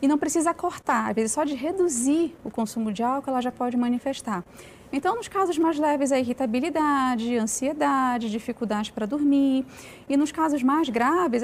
E 0.00 0.08
não 0.08 0.18
precisa 0.18 0.52
cortar, 0.52 1.08
às 1.10 1.14
vezes, 1.14 1.32
só 1.32 1.44
de 1.44 1.54
reduzir 1.54 2.34
o 2.44 2.50
consumo 2.50 2.92
de 2.92 3.02
álcool, 3.02 3.30
ela 3.30 3.40
já 3.40 3.50
pode 3.50 3.76
manifestar. 3.76 4.44
Então, 4.92 5.16
nos 5.16 5.26
casos 5.26 5.58
mais 5.58 5.78
leves, 5.78 6.12
é 6.12 6.20
irritabilidade, 6.20 7.36
ansiedade, 7.36 8.30
dificuldade 8.30 8.92
para 8.92 9.06
dormir. 9.06 9.64
E 10.08 10.16
nos 10.16 10.30
casos 10.30 10.62
mais 10.62 10.88
graves, 10.88 11.42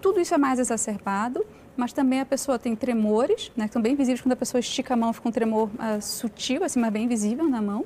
tudo 0.00 0.20
isso 0.20 0.34
é 0.34 0.38
mais 0.38 0.58
exacerbado, 0.58 1.44
mas 1.76 1.92
também 1.92 2.20
a 2.20 2.26
pessoa 2.26 2.58
tem 2.58 2.74
tremores, 2.74 3.50
né, 3.56 3.66
que 3.66 3.72
são 3.72 3.80
bem 3.80 3.94
visíveis 3.94 4.20
quando 4.20 4.32
a 4.32 4.36
pessoa 4.36 4.58
estica 4.58 4.94
a 4.94 4.96
mão, 4.96 5.12
fica 5.12 5.28
um 5.28 5.32
tremor 5.32 5.68
uh, 5.68 6.02
sutil, 6.02 6.64
assim, 6.64 6.80
mas 6.80 6.92
bem 6.92 7.06
visível 7.06 7.48
na 7.48 7.62
mão 7.62 7.84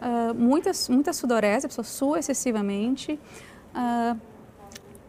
uh, 0.00 0.34
muita, 0.34 0.70
muita 0.88 1.12
sudorese, 1.12 1.66
a 1.66 1.68
pessoa 1.68 1.84
sua 1.84 2.18
excessivamente. 2.18 3.18
Uh, 3.74 4.18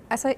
essa, 0.09 0.29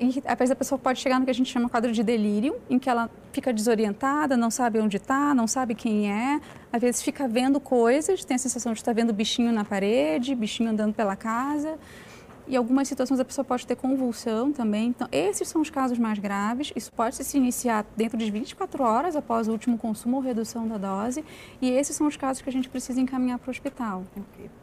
a 0.51 0.55
pessoa 0.55 0.77
pode 0.77 0.99
chegar 0.99 1.17
no 1.17 1.23
que 1.23 1.31
a 1.31 1.33
gente 1.33 1.49
chama 1.49 1.69
quadro 1.69 1.93
de 1.93 2.03
delírio, 2.03 2.59
em 2.69 2.77
que 2.77 2.89
ela 2.89 3.09
fica 3.31 3.53
desorientada, 3.53 4.35
não 4.35 4.51
sabe 4.51 4.79
onde 4.79 4.97
está, 4.97 5.33
não 5.33 5.47
sabe 5.47 5.73
quem 5.73 6.11
é, 6.11 6.41
às 6.73 6.81
vezes 6.81 7.01
fica 7.01 7.25
vendo 7.25 7.57
coisas, 7.59 8.25
tem 8.25 8.35
a 8.35 8.37
sensação 8.37 8.73
de 8.73 8.79
estar 8.79 8.93
vendo 8.93 9.13
bichinho 9.13 9.51
na 9.53 9.63
parede, 9.63 10.35
bichinho 10.35 10.71
andando 10.71 10.93
pela 10.93 11.15
casa. 11.15 11.79
E 12.51 12.57
algumas 12.57 12.89
situações 12.89 13.17
a 13.17 13.23
pessoa 13.23 13.45
pode 13.45 13.65
ter 13.65 13.77
convulsão 13.77 14.51
também. 14.51 14.89
Então, 14.89 15.07
esses 15.09 15.47
são 15.47 15.61
os 15.61 15.69
casos 15.69 15.97
mais 15.97 16.19
graves. 16.19 16.73
Isso 16.75 16.91
pode 16.91 17.15
se 17.15 17.37
iniciar 17.37 17.85
dentro 17.95 18.17
de 18.17 18.29
24 18.29 18.83
horas 18.83 19.15
após 19.15 19.47
o 19.47 19.53
último 19.53 19.77
consumo 19.77 20.17
ou 20.17 20.21
redução 20.21 20.67
da 20.67 20.77
dose. 20.77 21.23
E 21.61 21.71
esses 21.71 21.95
são 21.95 22.07
os 22.07 22.17
casos 22.17 22.41
que 22.41 22.49
a 22.49 22.51
gente 22.51 22.67
precisa 22.67 22.99
encaminhar 22.99 23.39
para 23.39 23.47
o 23.47 23.51
hospital. 23.51 24.03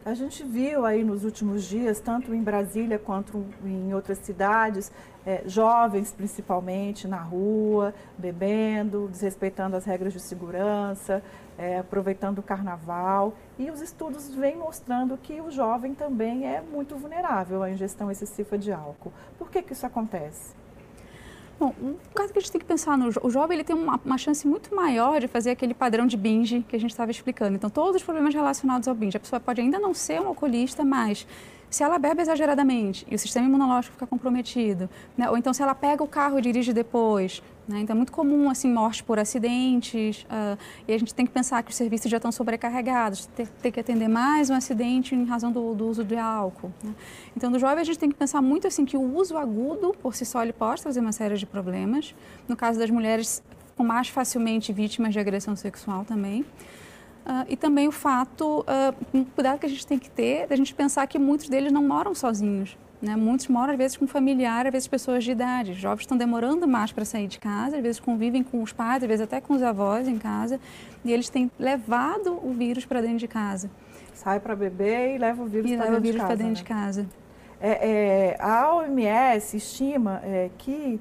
A 0.05 0.13
gente 0.13 0.43
viu 0.43 0.85
aí 0.85 1.03
nos 1.03 1.23
últimos 1.23 1.63
dias, 1.63 1.99
tanto 1.99 2.31
em 2.31 2.43
Brasília 2.43 2.99
quanto 2.99 3.43
em 3.65 3.91
outras 3.91 4.19
cidades, 4.19 4.91
é, 5.25 5.41
jovens 5.47 6.11
principalmente 6.11 7.07
na 7.07 7.17
rua, 7.17 7.91
bebendo, 8.15 9.07
desrespeitando 9.11 9.75
as 9.75 9.83
regras 9.83 10.13
de 10.13 10.19
segurança, 10.19 11.23
é, 11.59 11.77
aproveitando 11.77 12.39
o 12.39 12.43
carnaval. 12.43 13.33
E 13.57 13.69
os 13.69 13.81
estudos 13.81 14.33
vêm 14.33 14.55
mostrando 14.55 15.17
que 15.17 15.41
o 15.41 15.51
jovem 15.51 15.93
também 15.93 16.47
é 16.47 16.61
muito 16.61 16.95
vulnerável 16.95 17.61
à 17.61 17.69
ingestão 17.69 18.09
excessiva 18.09 18.57
de 18.57 18.71
álcool. 18.71 19.11
Por 19.37 19.51
que, 19.51 19.61
que 19.61 19.73
isso 19.73 19.85
acontece? 19.85 20.57
Bom, 21.59 21.75
um 21.81 21.95
caso 22.15 22.31
que 22.31 22.39
a 22.39 22.41
gente 22.41 22.53
tem 22.53 22.61
que 22.61 22.65
pensar 22.65 22.97
no 22.97 23.09
o 23.21 23.29
jovem, 23.29 23.57
ele 23.57 23.65
tem 23.65 23.75
uma, 23.75 23.99
uma, 24.05 24.17
chance 24.17 24.47
muito 24.47 24.73
maior 24.73 25.19
de 25.19 25.27
fazer 25.27 25.49
aquele 25.51 25.73
padrão 25.73 26.07
de 26.07 26.15
binge 26.15 26.65
que 26.69 26.73
a 26.73 26.79
gente 26.79 26.91
estava 26.91 27.11
explicando. 27.11 27.57
Então, 27.57 27.69
todos 27.69 27.97
os 27.97 28.03
problemas 28.03 28.33
relacionados 28.33 28.87
ao 28.87 28.95
binge, 28.95 29.17
a 29.17 29.19
pessoa 29.19 29.41
pode 29.41 29.59
ainda 29.59 29.77
não 29.77 29.93
ser 29.93 30.21
um 30.21 30.27
alcoolista, 30.27 30.85
mas 30.85 31.27
se 31.69 31.83
ela 31.83 31.99
bebe 31.99 32.21
exageradamente 32.21 33.05
e 33.09 33.15
o 33.15 33.19
sistema 33.19 33.45
imunológico 33.45 33.93
fica 33.93 34.07
comprometido, 34.07 34.89
né? 35.17 35.29
ou 35.29 35.37
então 35.37 35.53
se 35.53 35.61
ela 35.61 35.75
pega 35.75 36.03
o 36.03 36.07
carro 36.07 36.39
e 36.39 36.41
dirige 36.41 36.73
depois, 36.73 37.43
né? 37.67 37.79
então 37.81 37.93
é 37.93 37.97
muito 37.97 38.11
comum 38.11 38.49
assim 38.49 38.71
morte 38.71 39.03
por 39.03 39.19
acidentes 39.19 40.23
uh, 40.23 40.57
e 40.87 40.93
a 40.93 40.97
gente 40.97 41.13
tem 41.13 41.25
que 41.25 41.31
pensar 41.31 41.61
que 41.61 41.69
os 41.69 41.75
serviços 41.75 42.09
já 42.09 42.17
estão 42.17 42.31
sobrecarregados, 42.31 43.27
ter, 43.27 43.47
ter 43.47 43.71
que 43.71 43.79
atender 43.79 44.07
mais 44.07 44.49
um 44.49 44.55
acidente 44.55 45.13
em 45.13 45.25
razão 45.25 45.51
do, 45.51 45.75
do 45.75 45.87
uso 45.87 46.03
de 46.03 46.17
álcool. 46.17 46.71
Né? 46.83 46.93
Então, 47.37 47.51
do 47.51 47.59
jovem 47.59 47.81
a 47.81 47.83
gente 47.83 47.99
tem 47.99 48.09
que 48.09 48.15
pensar 48.15 48.41
muito 48.41 48.67
assim 48.67 48.85
que 48.85 48.97
o 48.97 49.15
uso 49.15 49.37
agudo 49.37 49.95
por 50.01 50.15
si 50.15 50.25
só 50.25 50.41
ele 50.41 50.53
pode 50.53 50.81
trazer 50.81 50.99
uma 50.99 51.11
série 51.11 51.35
de 51.35 51.45
problemas. 51.45 52.15
No 52.47 52.55
caso 52.55 52.79
das 52.79 52.89
mulheres, 52.89 53.43
com 53.77 53.83
mais 53.83 54.09
facilmente 54.09 54.73
vítimas 54.73 55.13
de 55.13 55.19
agressão 55.19 55.55
sexual 55.55 56.03
também. 56.03 56.45
Uh, 57.25 57.45
e 57.47 57.55
também 57.55 57.87
o 57.87 57.91
fato, 57.91 58.61
uh, 58.61 59.25
cuidado 59.35 59.59
que 59.59 59.65
a 59.65 59.69
gente 59.69 59.85
tem 59.85 59.99
que 59.99 60.09
ter, 60.09 60.47
da 60.47 60.55
gente 60.55 60.73
pensar 60.73 61.05
que 61.05 61.19
muitos 61.19 61.47
deles 61.47 61.71
não 61.71 61.87
moram 61.87 62.15
sozinhos. 62.15 62.77
Né? 63.01 63.15
Muitos 63.15 63.47
moram, 63.47 63.71
às 63.71 63.77
vezes, 63.77 63.97
com 63.97 64.07
familiar, 64.07 64.65
às 64.65 64.71
vezes, 64.71 64.87
pessoas 64.87 65.23
de 65.23 65.31
idade. 65.31 65.71
Os 65.71 65.77
jovens 65.77 66.01
estão 66.01 66.17
demorando 66.17 66.67
mais 66.67 66.91
para 66.91 67.05
sair 67.05 67.27
de 67.27 67.39
casa, 67.39 67.77
às 67.77 67.81
vezes, 67.83 67.99
convivem 67.99 68.43
com 68.43 68.61
os 68.61 68.73
pais, 68.73 69.03
às 69.03 69.07
vezes, 69.07 69.23
até 69.23 69.39
com 69.39 69.53
os 69.53 69.61
avós 69.61 70.07
em 70.07 70.17
casa, 70.17 70.59
e 71.05 71.11
eles 71.11 71.29
têm 71.29 71.49
levado 71.57 72.39
o 72.43 72.51
vírus 72.51 72.85
para 72.85 73.01
dentro 73.01 73.19
de 73.19 73.27
casa. 73.27 73.69
Sai 74.13 74.39
para 74.39 74.55
beber 74.55 75.15
e 75.15 75.17
leva 75.17 75.41
o 75.41 75.45
vírus 75.45 75.71
para 75.71 75.85
dentro, 75.85 76.01
de 76.01 76.13
casa, 76.13 76.35
dentro 76.35 76.45
né? 76.45 76.53
de 76.53 76.63
casa. 76.63 77.07
É, 77.61 77.89
é, 77.89 78.37
a 78.39 78.73
OMS 78.73 79.55
estima 79.55 80.21
é, 80.23 80.49
que 80.57 80.99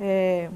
é, 0.00 0.50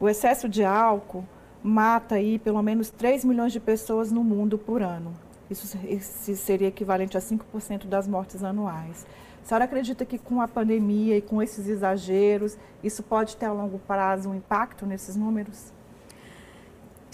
o 0.00 0.08
excesso 0.08 0.48
de 0.48 0.64
álcool 0.64 1.24
mata 1.66 2.14
aí 2.14 2.38
pelo 2.38 2.62
menos 2.62 2.90
3 2.90 3.24
milhões 3.24 3.52
de 3.52 3.60
pessoas 3.60 4.12
no 4.12 4.22
mundo 4.22 4.56
por 4.56 4.82
ano. 4.82 5.12
Isso, 5.50 5.78
isso 5.88 6.36
seria 6.36 6.68
equivalente 6.68 7.16
a 7.16 7.20
5% 7.20 7.86
das 7.86 8.06
mortes 8.06 8.42
anuais. 8.42 9.06
A 9.42 9.48
senhora 9.48 9.64
acredita 9.64 10.04
que 10.04 10.18
com 10.18 10.40
a 10.40 10.48
pandemia 10.48 11.16
e 11.16 11.22
com 11.22 11.42
esses 11.42 11.68
exageros, 11.68 12.56
isso 12.82 13.02
pode 13.02 13.36
ter 13.36 13.46
a 13.46 13.52
longo 13.52 13.78
prazo 13.78 14.30
um 14.30 14.34
impacto 14.34 14.86
nesses 14.86 15.14
números? 15.14 15.72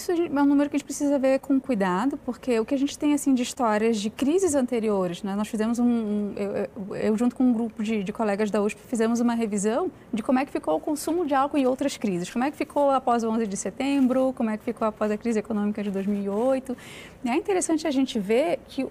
Isso 0.03 0.11
é 0.11 0.43
um 0.43 0.47
número 0.47 0.69
que 0.69 0.75
a 0.75 0.79
gente 0.79 0.85
precisa 0.85 1.17
ver 1.17 1.39
com 1.39 1.61
cuidado, 1.61 2.19
porque 2.25 2.59
o 2.59 2.65
que 2.65 2.75
a 2.75 2.79
gente 2.79 2.99
tem 2.99 3.15
assim 3.15 3.35
de 3.35 3.45
histórias 3.45 3.99
de 3.99 4.11
crises 4.11 4.57
anteriores, 4.57 5.23
né? 5.23 5.37
nós 5.37 5.47
fizemos 5.47 5.79
um, 5.79 5.85
um 5.85 6.35
eu, 6.35 6.97
eu, 6.97 7.17
junto 7.17 7.37
com 7.37 7.45
um 7.45 7.53
grupo 7.53 7.85
de, 7.85 8.03
de, 8.03 8.13
colegas 8.13 8.51
da 8.51 8.61
USP 8.61 8.81
fizemos 8.89 9.21
uma 9.21 9.35
revisão 9.35 9.93
de 10.13 10.21
como 10.21 10.41
é 10.41 10.45
que 10.45 10.51
ficou 10.51 10.75
o 10.75 10.81
consumo 10.81 11.25
de 11.25 11.37
álcool 11.37 11.57
em 11.57 11.67
outras 11.67 11.97
crises, 11.97 12.29
como 12.29 12.45
é 12.45 12.51
que 12.51 12.57
ficou 12.57 12.91
após 12.91 13.23
o 13.23 13.31
11 13.31 13.47
de 13.47 13.57
setembro, 13.57 14.35
como 14.37 14.51
é 14.51 14.57
que 14.57 14.65
ficou 14.65 14.89
após 14.89 15.09
a 15.13 15.17
crise 15.17 15.39
econômica 15.39 15.85
de 15.85 15.91
2008. 15.93 16.77
E 17.25 17.31
é 17.31 17.37
interessante 17.37 17.87
a 17.87 17.91
gente 17.93 18.19
ver 18.19 18.59
que 18.67 18.85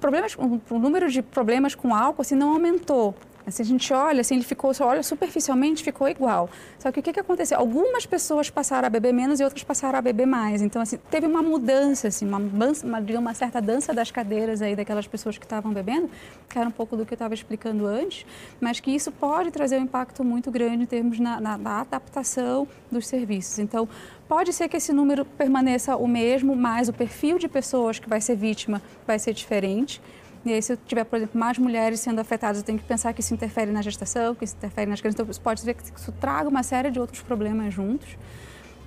problemas, 0.00 0.36
o 0.36 0.78
número 0.78 1.10
de 1.10 1.20
problemas 1.20 1.74
com 1.74 1.92
álcool 1.92 2.22
assim, 2.22 2.36
não 2.36 2.52
aumentou, 2.52 3.12
Assim, 3.46 3.62
a 3.62 3.66
gente 3.66 3.92
olha, 3.92 4.20
assim, 4.20 4.36
ele 4.36 4.44
ficou, 4.44 4.72
só 4.72 4.86
olha 4.86 5.02
superficialmente, 5.02 5.82
ficou 5.82 6.08
igual. 6.08 6.48
Só 6.78 6.92
que 6.92 7.00
o 7.00 7.02
que, 7.02 7.12
que 7.12 7.20
aconteceu? 7.20 7.58
Algumas 7.58 8.06
pessoas 8.06 8.48
passaram 8.50 8.86
a 8.86 8.90
beber 8.90 9.12
menos 9.12 9.40
e 9.40 9.44
outras 9.44 9.64
passaram 9.64 9.98
a 9.98 10.02
beber 10.02 10.26
mais. 10.26 10.62
Então, 10.62 10.80
assim, 10.80 10.98
teve 11.10 11.26
uma 11.26 11.42
mudança, 11.42 12.08
assim, 12.08 12.26
uma, 12.26 12.38
uma, 12.38 12.98
uma 13.18 13.34
certa 13.34 13.60
dança 13.60 13.92
das 13.92 14.10
cadeiras 14.10 14.62
aí 14.62 14.76
daquelas 14.76 15.06
pessoas 15.06 15.38
que 15.38 15.44
estavam 15.44 15.72
bebendo, 15.72 16.08
que 16.48 16.58
era 16.58 16.68
um 16.68 16.72
pouco 16.72 16.96
do 16.96 17.04
que 17.04 17.12
eu 17.12 17.16
estava 17.16 17.34
explicando 17.34 17.86
antes, 17.86 18.24
mas 18.60 18.78
que 18.78 18.90
isso 18.90 19.10
pode 19.10 19.50
trazer 19.50 19.78
um 19.78 19.82
impacto 19.82 20.22
muito 20.22 20.50
grande 20.50 20.84
em 20.84 20.86
termos 20.86 21.18
na, 21.18 21.40
na, 21.40 21.58
na 21.58 21.80
adaptação 21.80 22.68
dos 22.90 23.06
serviços. 23.06 23.58
Então, 23.58 23.88
pode 24.28 24.52
ser 24.52 24.68
que 24.68 24.76
esse 24.76 24.92
número 24.92 25.24
permaneça 25.24 25.96
o 25.96 26.06
mesmo, 26.06 26.54
mas 26.54 26.88
o 26.88 26.92
perfil 26.92 27.38
de 27.38 27.48
pessoas 27.48 27.98
que 27.98 28.08
vai 28.08 28.20
ser 28.20 28.36
vítima 28.36 28.80
vai 29.06 29.18
ser 29.18 29.32
diferente. 29.32 30.00
E 30.44 30.52
aí, 30.52 30.60
se 30.60 30.72
eu 30.72 30.76
tiver, 30.76 31.04
por 31.04 31.16
exemplo, 31.16 31.38
mais 31.38 31.56
mulheres 31.56 32.00
sendo 32.00 32.20
afetadas, 32.20 32.58
eu 32.58 32.64
tenho 32.64 32.78
que 32.78 32.84
pensar 32.84 33.12
que 33.12 33.20
isso 33.20 33.32
interfere 33.32 33.70
na 33.70 33.80
gestação, 33.80 34.34
que 34.34 34.44
isso 34.44 34.56
interfere 34.56 34.90
nas 34.90 35.00
crianças. 35.00 35.20
Então, 35.20 35.42
pode 35.42 35.60
ser 35.60 35.74
que 35.74 35.82
isso 35.84 36.12
traga 36.12 36.48
uma 36.48 36.62
série 36.62 36.90
de 36.90 36.98
outros 36.98 37.22
problemas 37.22 37.72
juntos. 37.72 38.08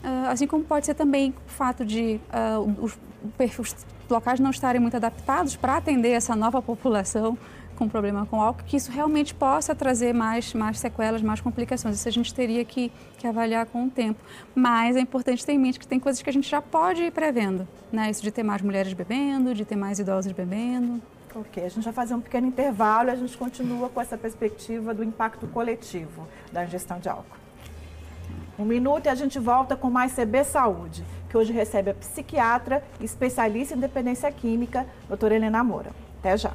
Uh, 0.04 0.30
assim 0.30 0.46
como 0.46 0.63
pode 0.63 0.86
ser 0.86 0.94
também 0.94 1.34
o 1.48 1.50
fato 1.50 1.84
de 1.84 2.20
uh, 2.30 2.84
os, 2.84 2.98
os 3.58 3.76
locais 4.08 4.39
não 4.39 4.52
estarem 4.52 4.80
muito 4.80 4.96
adaptados 4.96 5.56
para 5.56 5.78
atender 5.78 6.12
essa 6.12 6.36
nova 6.36 6.62
população 6.62 7.38
com 7.76 7.89
problema 7.89 8.26
com 8.26 8.41
álcool, 8.41 8.63
que 8.63 8.78
isso 8.78 8.91
realmente 8.91 9.34
possa 9.34 9.76
trazer 9.76 10.13
mais, 10.13 10.54
mais 10.54 10.80
sequelas, 10.80 11.22
mais 11.22 11.41
complicações. 11.41 11.96
Isso 11.96 12.08
a 12.08 12.12
gente 12.12 12.34
teria 12.34 12.63
que, 12.63 12.91
que 13.18 13.28
avaliar 13.28 13.65
com 13.65 13.86
o 13.86 13.89
tempo. 13.89 14.20
Mas 14.54 14.96
é 14.96 15.02
importante 15.02 15.46
ter 15.46 15.54
em 15.54 15.60
mente 15.60 15.80
que 15.80 15.88
tem 15.88 16.00
coisas 16.00 16.22
que 16.22 16.30
a 16.30 16.34
gente 16.34 16.50
já 16.50 16.62
pode 16.62 17.04
ir 17.04 17.12
prevendo, 17.12 17.68
né? 17.91 18.10
Isso 18.10 18.24
de 18.24 18.32
ter 18.32 18.44
mais 18.44 18.62
mulheres 18.62 18.94
bebendo, 18.94 19.54
de 19.54 19.65
ter 19.65 19.76
mais 19.76 20.00
idosos 20.00 20.32
bebendo. 20.32 21.02
Ok, 21.38 21.62
a 21.62 21.67
gente 21.67 21.84
vai 21.84 21.91
fazer 21.91 22.13
um 22.13 22.21
pequeno 22.21 22.48
intervalo 22.48 23.10
e 23.10 23.12
a 23.12 23.15
gente 23.15 23.38
continua 23.38 23.89
com 23.89 24.00
essa 24.00 24.17
perspectiva 24.17 24.93
do 24.93 25.04
impacto 25.04 25.45
coletivo 25.48 26.26
da 26.50 26.63
ingestão 26.63 26.98
de 26.98 27.10
álcool. 27.10 27.36
Um 28.58 28.63
minuto 28.63 29.08
e 29.08 29.10
a 29.10 29.15
gente 29.15 29.38
volta 29.38 29.76
com 29.76 29.89
mais 29.89 30.13
CB 30.13 30.45
Saúde, 30.45 31.04
que 31.30 31.38
hoje 31.38 31.52
recebe 31.52 31.91
a 31.91 31.93
psiquiatra 31.93 32.82
e 33.02 33.04
especialista 33.04 33.76
em 33.76 33.80
dependência 33.80 34.32
química, 34.32 34.88
doutora 35.10 35.36
Helena 35.36 35.62
Moura. 35.62 35.91
Até 36.19 36.38
já. 36.38 36.54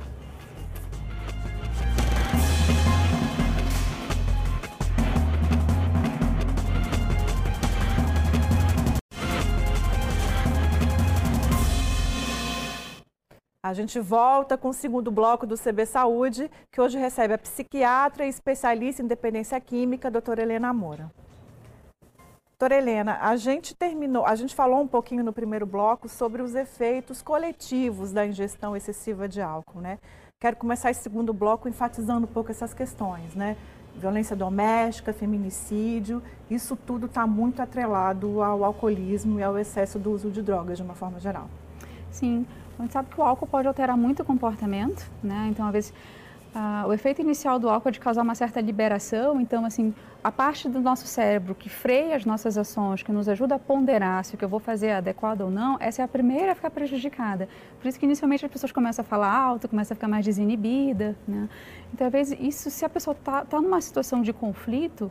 A 13.70 13.72
gente 13.72 14.00
volta 14.00 14.58
com 14.58 14.70
o 14.70 14.72
segundo 14.72 15.12
bloco 15.12 15.46
do 15.46 15.56
CB 15.56 15.86
Saúde, 15.86 16.50
que 16.72 16.80
hoje 16.80 16.98
recebe 16.98 17.34
a 17.34 17.38
psiquiatra 17.38 18.26
e 18.26 18.28
especialista 18.28 19.00
em 19.00 19.06
dependência 19.06 19.60
química, 19.60 20.10
doutora 20.10 20.42
Helena 20.42 20.72
Moura. 20.72 21.08
Doutora 22.58 22.74
Helena, 22.74 23.18
a 23.20 23.36
gente 23.36 23.72
terminou, 23.72 24.26
a 24.26 24.34
gente 24.34 24.56
falou 24.56 24.80
um 24.80 24.88
pouquinho 24.88 25.22
no 25.22 25.32
primeiro 25.32 25.66
bloco 25.66 26.08
sobre 26.08 26.42
os 26.42 26.56
efeitos 26.56 27.22
coletivos 27.22 28.10
da 28.10 28.26
ingestão 28.26 28.74
excessiva 28.74 29.28
de 29.28 29.40
álcool, 29.40 29.80
né? 29.80 30.00
Quero 30.40 30.56
começar 30.56 30.90
esse 30.90 31.04
segundo 31.04 31.32
bloco 31.32 31.68
enfatizando 31.68 32.26
um 32.26 32.32
pouco 32.32 32.50
essas 32.50 32.74
questões, 32.74 33.36
né? 33.36 33.56
Violência 33.94 34.34
doméstica, 34.34 35.12
feminicídio, 35.12 36.20
isso 36.50 36.74
tudo 36.74 37.06
está 37.06 37.24
muito 37.24 37.62
atrelado 37.62 38.42
ao 38.42 38.64
alcoolismo 38.64 39.38
e 39.38 39.44
ao 39.44 39.56
excesso 39.56 39.96
do 39.96 40.10
uso 40.10 40.28
de 40.28 40.42
drogas 40.42 40.76
de 40.76 40.82
uma 40.82 40.96
forma 40.96 41.20
geral. 41.20 41.48
Sim, 42.10 42.44
a 42.80 42.84
gente 42.84 42.92
sabe 42.92 43.10
que 43.10 43.20
o 43.20 43.22
álcool 43.22 43.46
pode 43.46 43.68
alterar 43.68 43.96
muito 43.96 44.22
o 44.22 44.24
comportamento, 44.24 45.08
né? 45.22 45.48
Então, 45.50 45.66
às 45.66 45.72
vezes, 45.72 45.94
o 46.86 46.92
efeito 46.92 47.20
inicial 47.20 47.58
do 47.58 47.68
álcool 47.68 47.90
é 47.90 47.92
de 47.92 48.00
causar 48.00 48.22
uma 48.22 48.34
certa 48.34 48.60
liberação. 48.60 49.40
Então, 49.40 49.64
assim, 49.64 49.94
a 50.24 50.32
parte 50.32 50.68
do 50.68 50.80
nosso 50.80 51.06
cérebro 51.06 51.54
que 51.54 51.68
freia 51.68 52.16
as 52.16 52.24
nossas 52.24 52.58
ações, 52.58 53.02
que 53.02 53.12
nos 53.12 53.28
ajuda 53.28 53.54
a 53.54 53.58
ponderar 53.58 54.24
se 54.24 54.34
o 54.34 54.38
que 54.38 54.44
eu 54.44 54.48
vou 54.48 54.58
fazer 54.58 54.88
é 54.88 54.96
adequado 54.96 55.42
ou 55.42 55.50
não, 55.50 55.76
essa 55.78 56.02
é 56.02 56.04
a 56.04 56.08
primeira 56.08 56.52
a 56.52 56.54
ficar 56.54 56.70
prejudicada. 56.70 57.48
Por 57.80 57.88
isso 57.88 57.98
que, 57.98 58.06
inicialmente, 58.06 58.44
as 58.44 58.50
pessoas 58.50 58.72
começam 58.72 59.04
a 59.04 59.06
falar 59.06 59.32
alto, 59.32 59.68
começam 59.68 59.94
a 59.94 59.96
ficar 59.96 60.08
mais 60.08 60.24
desinibida, 60.24 61.16
né? 61.28 61.48
Então, 61.92 62.06
às 62.06 62.12
vezes, 62.12 62.38
isso, 62.40 62.70
se 62.70 62.84
a 62.84 62.88
pessoa 62.88 63.14
está 63.14 63.44
tá 63.44 63.60
numa 63.60 63.80
situação 63.80 64.22
de 64.22 64.32
conflito? 64.32 65.10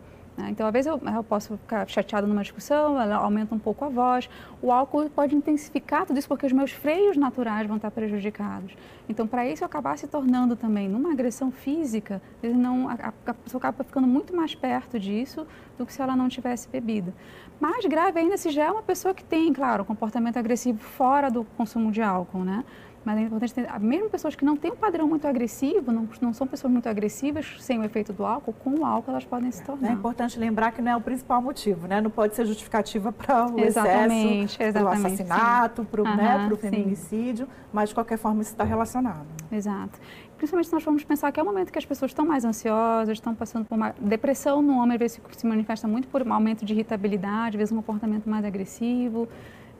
Então, 0.49 0.67
às 0.67 0.73
vezes 0.73 0.87
eu, 0.87 1.01
eu, 1.13 1.23
posso 1.23 1.57
ficar 1.57 1.87
chateada 1.89 2.27
numa 2.27 2.41
discussão, 2.41 3.01
ela 3.01 3.15
aumenta 3.15 3.55
um 3.55 3.59
pouco 3.59 3.83
a 3.83 3.89
voz. 3.89 4.29
O 4.61 4.71
álcool 4.71 5.09
pode 5.09 5.35
intensificar 5.35 6.05
tudo 6.05 6.19
isso 6.19 6.27
porque 6.27 6.45
os 6.45 6.51
meus 6.51 6.71
freios 6.71 7.17
naturais 7.17 7.67
vão 7.67 7.77
estar 7.77 7.89
prejudicados. 7.89 8.73
Então, 9.07 9.25
para 9.25 9.47
isso 9.47 9.65
acabar 9.65 9.97
se 9.97 10.07
tornando 10.07 10.55
também 10.55 10.87
numa 10.87 11.11
agressão 11.11 11.51
física, 11.51 12.21
não, 12.43 12.87
a, 12.87 13.11
a 13.25 13.33
pessoa 13.33 13.59
acaba 13.59 13.83
ficando 13.83 14.07
muito 14.07 14.35
mais 14.35 14.53
perto 14.53 14.99
disso 14.99 15.47
do 15.77 15.85
que 15.85 15.91
se 15.91 16.01
ela 16.01 16.15
não 16.15 16.29
tivesse 16.29 16.69
bebido. 16.69 17.13
Mais 17.59 17.85
grave 17.85 18.19
ainda 18.19 18.37
se 18.37 18.51
já 18.51 18.65
é 18.65 18.71
uma 18.71 18.83
pessoa 18.83 19.13
que 19.13 19.23
tem, 19.23 19.51
claro, 19.51 19.83
comportamento 19.83 20.37
agressivo 20.37 20.79
fora 20.79 21.29
do 21.29 21.43
consumo 21.57 21.91
de 21.91 22.01
álcool, 22.01 22.43
né? 22.43 22.63
Mas 23.09 23.17
é 23.17 23.21
importante 23.23 23.53
ter, 23.55 23.79
mesmo 23.79 24.07
pessoas 24.07 24.35
que 24.35 24.45
não 24.45 24.55
têm 24.55 24.71
um 24.71 24.75
padrão 24.75 25.07
muito 25.07 25.27
agressivo, 25.27 25.91
não, 25.91 26.07
não 26.21 26.31
são 26.31 26.45
pessoas 26.45 26.71
muito 26.71 26.87
agressivas 26.87 27.55
sem 27.59 27.79
o 27.79 27.83
efeito 27.83 28.13
do 28.13 28.23
álcool, 28.23 28.53
com 28.53 28.81
o 28.81 28.85
álcool 28.85 29.09
elas 29.09 29.25
podem 29.25 29.49
se 29.49 29.63
tornar. 29.63 29.89
É 29.89 29.93
importante 29.93 30.37
lembrar 30.37 30.71
que 30.71 30.79
não 30.79 30.91
é 30.91 30.95
o 30.95 31.01
principal 31.01 31.41
motivo, 31.41 31.87
né? 31.87 31.99
Não 32.01 32.11
pode 32.11 32.35
ser 32.35 32.45
justificativa 32.45 33.11
para 33.11 33.47
o 33.47 33.59
exatamente, 33.59 34.61
excesso, 34.61 34.73
para 34.73 34.83
o 34.83 34.87
assassinato, 34.89 35.83
para 35.85 36.01
o 36.01 36.03
né, 36.03 36.49
feminicídio, 36.61 37.47
sim. 37.47 37.51
mas 37.73 37.89
de 37.89 37.95
qualquer 37.95 38.19
forma 38.19 38.43
isso 38.43 38.51
está 38.51 38.63
relacionado. 38.63 39.25
Exato. 39.51 39.99
Principalmente 40.37 40.67
se 40.67 40.73
nós 40.73 40.83
formos 40.83 41.03
pensar 41.03 41.31
que 41.31 41.39
é 41.39 41.43
o 41.43 41.45
momento 41.47 41.71
que 41.71 41.79
as 41.79 41.85
pessoas 41.87 42.11
estão 42.11 42.27
mais 42.27 42.45
ansiosas, 42.45 43.17
estão 43.17 43.33
passando 43.33 43.65
por 43.65 43.73
uma 43.73 43.95
depressão 43.99 44.61
no 44.61 44.77
homem, 44.77 44.93
às 44.93 44.99
vezes 44.99 45.21
se 45.35 45.47
manifesta 45.47 45.87
muito 45.87 46.07
por 46.09 46.21
um 46.21 46.31
aumento 46.31 46.63
de 46.63 46.73
irritabilidade, 46.73 47.55
às 47.55 47.59
vezes 47.59 47.71
um 47.71 47.77
comportamento 47.77 48.29
mais 48.29 48.45
agressivo. 48.45 49.27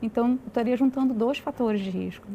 Então, 0.02 0.36
estaria 0.46 0.76
juntando 0.76 1.14
dois 1.14 1.38
fatores 1.38 1.80
de 1.80 1.90
risco. 1.90 2.26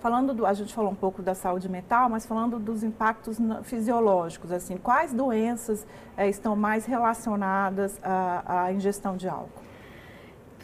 Falando 0.00 0.32
do, 0.32 0.46
a 0.46 0.54
gente 0.54 0.72
falou 0.72 0.90
um 0.90 0.94
pouco 0.94 1.22
da 1.22 1.34
saúde 1.34 1.68
mental, 1.68 2.08
mas 2.08 2.24
falando 2.24 2.58
dos 2.58 2.82
impactos 2.82 3.38
fisiológicos, 3.64 4.50
assim, 4.50 4.78
quais 4.78 5.12
doenças 5.12 5.86
é, 6.16 6.28
estão 6.28 6.56
mais 6.56 6.86
relacionadas 6.86 8.00
à, 8.02 8.64
à 8.64 8.72
ingestão 8.72 9.16
de 9.16 9.28
álcool? 9.28 9.60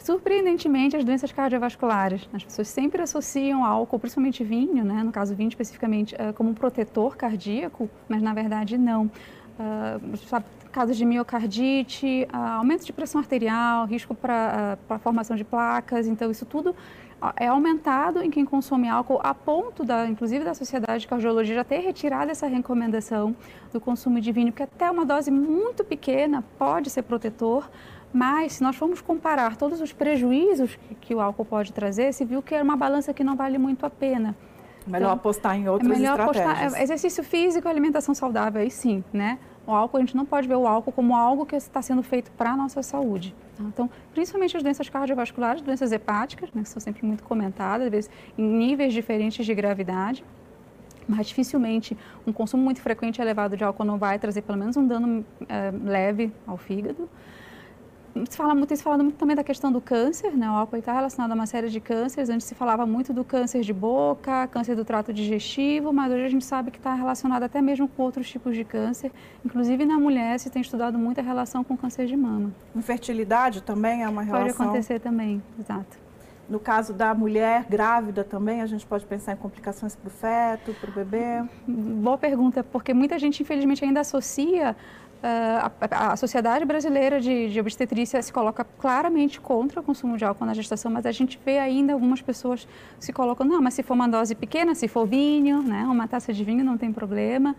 surpreendentemente, 0.07 0.95
as 0.95 1.03
doenças 1.03 1.33
cardiovasculares. 1.33 2.29
As 2.31 2.41
pessoas 2.41 2.69
sempre 2.69 3.01
associam 3.01 3.65
álcool, 3.65 3.99
principalmente 3.99 4.41
vinho, 4.41 4.85
né, 4.85 5.03
no 5.03 5.11
caso 5.11 5.35
vinho 5.35 5.49
especificamente, 5.49 6.15
uh, 6.15 6.33
como 6.33 6.51
um 6.51 6.53
protetor 6.53 7.17
cardíaco, 7.17 7.89
mas 8.07 8.21
na 8.21 8.33
verdade 8.33 8.77
não. 8.77 9.11
Uh, 9.59 10.41
casos 10.71 10.95
de 10.95 11.03
miocardite, 11.03 12.25
uh, 12.31 12.37
aumento 12.59 12.85
de 12.85 12.93
pressão 12.93 13.19
arterial, 13.19 13.85
risco 13.85 14.15
para 14.15 14.77
a 14.89 14.99
formação 14.99 15.35
de 15.35 15.43
placas, 15.43 16.07
então 16.07 16.31
isso 16.31 16.45
tudo 16.45 16.73
é 17.35 17.47
aumentado 17.47 18.21
em 18.21 18.29
quem 18.29 18.45
consome 18.45 18.87
álcool 18.87 19.19
a 19.23 19.33
ponto 19.33 19.83
da, 19.83 20.07
inclusive 20.07 20.45
da 20.45 20.53
Sociedade 20.53 21.01
de 21.01 21.07
Cardiologia 21.07 21.55
já 21.55 21.63
ter 21.63 21.79
retirado 21.79 22.31
essa 22.31 22.47
recomendação 22.47 23.35
do 23.73 23.81
consumo 23.81 24.21
de 24.21 24.31
vinho, 24.31 24.51
porque 24.51 24.63
até 24.63 24.89
uma 24.89 25.05
dose 25.05 25.31
muito 25.31 25.83
pequena 25.83 26.43
pode 26.57 26.89
ser 26.89 27.01
protetor, 27.03 27.69
mas 28.13 28.53
se 28.53 28.63
nós 28.63 28.75
formos 28.75 29.01
comparar 29.01 29.55
todos 29.57 29.81
os 29.81 29.91
prejuízos 29.91 30.77
que 31.01 31.13
o 31.13 31.19
álcool 31.19 31.45
pode 31.45 31.73
trazer, 31.73 32.13
se 32.13 32.23
viu 32.23 32.41
que 32.41 32.53
é 32.53 32.61
uma 32.61 32.77
balança 32.77 33.13
que 33.13 33.23
não 33.23 33.35
vale 33.35 33.57
muito 33.57 33.85
a 33.85 33.89
pena. 33.89 34.35
Melhor 34.85 35.07
então, 35.07 35.11
apostar 35.11 35.57
em 35.57 35.67
outras 35.67 35.91
é 35.91 35.95
melhor 35.95 36.17
estratégias. 36.17 36.57
Apostar, 36.59 36.81
exercício 36.81 37.23
físico, 37.23 37.67
alimentação 37.67 38.15
saudável, 38.15 38.61
aí 38.61 38.71
sim, 38.71 39.03
né? 39.11 39.37
O 39.67 39.71
álcool, 39.71 39.97
a 39.97 39.99
gente 39.99 40.15
não 40.15 40.25
pode 40.25 40.47
ver 40.47 40.55
o 40.55 40.65
álcool 40.65 40.93
como 40.93 41.13
algo 41.13 41.45
que 41.45 41.55
está 41.57 41.81
sendo 41.81 42.01
feito 42.01 42.31
para 42.31 42.51
a 42.51 42.55
nossa 42.55 42.81
saúde. 42.81 43.35
Tá? 43.57 43.65
Então, 43.65 43.89
principalmente 44.13 44.55
as 44.55 44.63
doenças 44.63 44.87
cardiovasculares, 44.87 45.61
doenças 45.61 45.91
hepáticas, 45.91 46.49
né, 46.53 46.63
que 46.63 46.69
são 46.69 46.79
sempre 46.79 47.05
muito 47.05 47.21
comentadas, 47.23 47.87
às 47.87 47.91
vezes 47.91 48.09
em 48.37 48.43
níveis 48.43 48.93
diferentes 48.93 49.45
de 49.45 49.53
gravidade, 49.53 50.23
mas 51.05 51.27
dificilmente 51.27 51.97
um 52.25 52.31
consumo 52.31 52.63
muito 52.63 52.81
frequente 52.81 53.17
e 53.17 53.21
elevado 53.21 53.57
de 53.57 53.63
álcool 53.65 53.83
não 53.83 53.97
vai 53.97 54.17
trazer 54.17 54.41
pelo 54.41 54.57
menos 54.57 54.77
um 54.77 54.87
dano 54.87 55.25
é, 55.49 55.71
leve 55.83 56.31
ao 56.45 56.55
fígado 56.57 57.09
se 58.29 58.37
fala 58.37 58.53
muito, 58.53 58.69
tem 58.69 58.77
se 58.77 58.83
falado 58.83 59.03
muito 59.03 59.17
também 59.17 59.35
da 59.35 59.43
questão 59.43 59.71
do 59.71 59.81
câncer, 59.81 60.31
né? 60.31 60.49
O 60.49 60.53
álcool 60.53 60.77
está 60.77 60.93
relacionado 60.93 61.31
a 61.31 61.35
uma 61.35 61.45
série 61.45 61.69
de 61.69 61.79
cânceres. 61.79 62.29
Antes 62.29 62.47
se 62.47 62.55
falava 62.55 62.85
muito 62.85 63.13
do 63.13 63.23
câncer 63.23 63.61
de 63.61 63.73
boca, 63.73 64.47
câncer 64.47 64.75
do 64.75 64.85
trato 64.85 65.13
digestivo, 65.13 65.91
mas 65.93 66.11
hoje 66.11 66.25
a 66.25 66.29
gente 66.29 66.45
sabe 66.45 66.71
que 66.71 66.77
está 66.77 66.93
relacionado 66.93 67.43
até 67.43 67.61
mesmo 67.61 67.87
com 67.87 68.03
outros 68.03 68.29
tipos 68.29 68.55
de 68.55 68.63
câncer. 68.63 69.11
Inclusive 69.45 69.85
na 69.85 69.99
mulher 69.99 70.39
se 70.39 70.49
tem 70.49 70.61
estudado 70.61 70.97
muito 70.97 71.19
a 71.19 71.23
relação 71.23 71.63
com 71.63 71.75
câncer 71.77 72.05
de 72.07 72.15
mama. 72.15 72.51
Infertilidade 72.75 73.61
também 73.61 74.03
é 74.03 74.09
uma 74.09 74.21
relação? 74.21 74.55
Pode 74.55 74.61
acontecer 74.61 74.99
também, 74.99 75.41
exato. 75.59 76.07
No 76.49 76.61
caso 76.61 76.93
da 76.93 77.13
mulher 77.13 77.65
grávida 77.69 78.23
também, 78.23 78.61
a 78.61 78.65
gente 78.65 78.85
pode 78.85 79.05
pensar 79.05 79.33
em 79.33 79.35
complicações 79.35 79.97
para 79.97 80.07
o 80.07 80.09
feto, 80.09 80.73
para 80.79 80.89
o 80.89 80.93
bebê? 80.93 81.43
Boa 81.67 82.17
pergunta, 82.17 82.63
porque 82.63 82.93
muita 82.93 83.19
gente, 83.19 83.43
infelizmente, 83.43 83.83
ainda 83.83 83.99
associa 83.99 84.73
Uh, 85.17 85.71
a, 85.89 86.13
a, 86.13 86.15
Sociedade 86.15 86.63
Brasileira 86.63 87.19
de, 87.19 87.49
de, 87.49 87.59
Obstetrícia 87.59 88.21
se 88.21 88.31
coloca 88.31 88.63
claramente 88.63 89.41
contra 89.41 89.79
o 89.79 89.83
consumo 89.83 90.15
de 90.15 90.23
álcool 90.23 90.45
na 90.45 90.53
gestação, 90.53 90.91
mas 90.91 91.07
a 91.07 91.11
gente 91.11 91.39
vê 91.43 91.57
ainda 91.57 91.93
algumas 91.93 92.21
pessoas 92.21 92.67
se 92.99 93.11
colocam, 93.11 93.43
não, 93.45 93.59
mas 93.59 93.73
se 93.73 93.81
for 93.81 93.95
uma 93.95 94.07
dose 94.07 94.35
pequena, 94.35 94.75
se 94.75 94.87
for 94.87 95.07
vinho, 95.07 95.63
né, 95.63 95.85
uma 95.85 96.07
taça 96.07 96.31
de 96.31 96.43
vinho 96.43 96.63
não 96.63 96.77
tem 96.77 96.93
problema. 96.93 97.55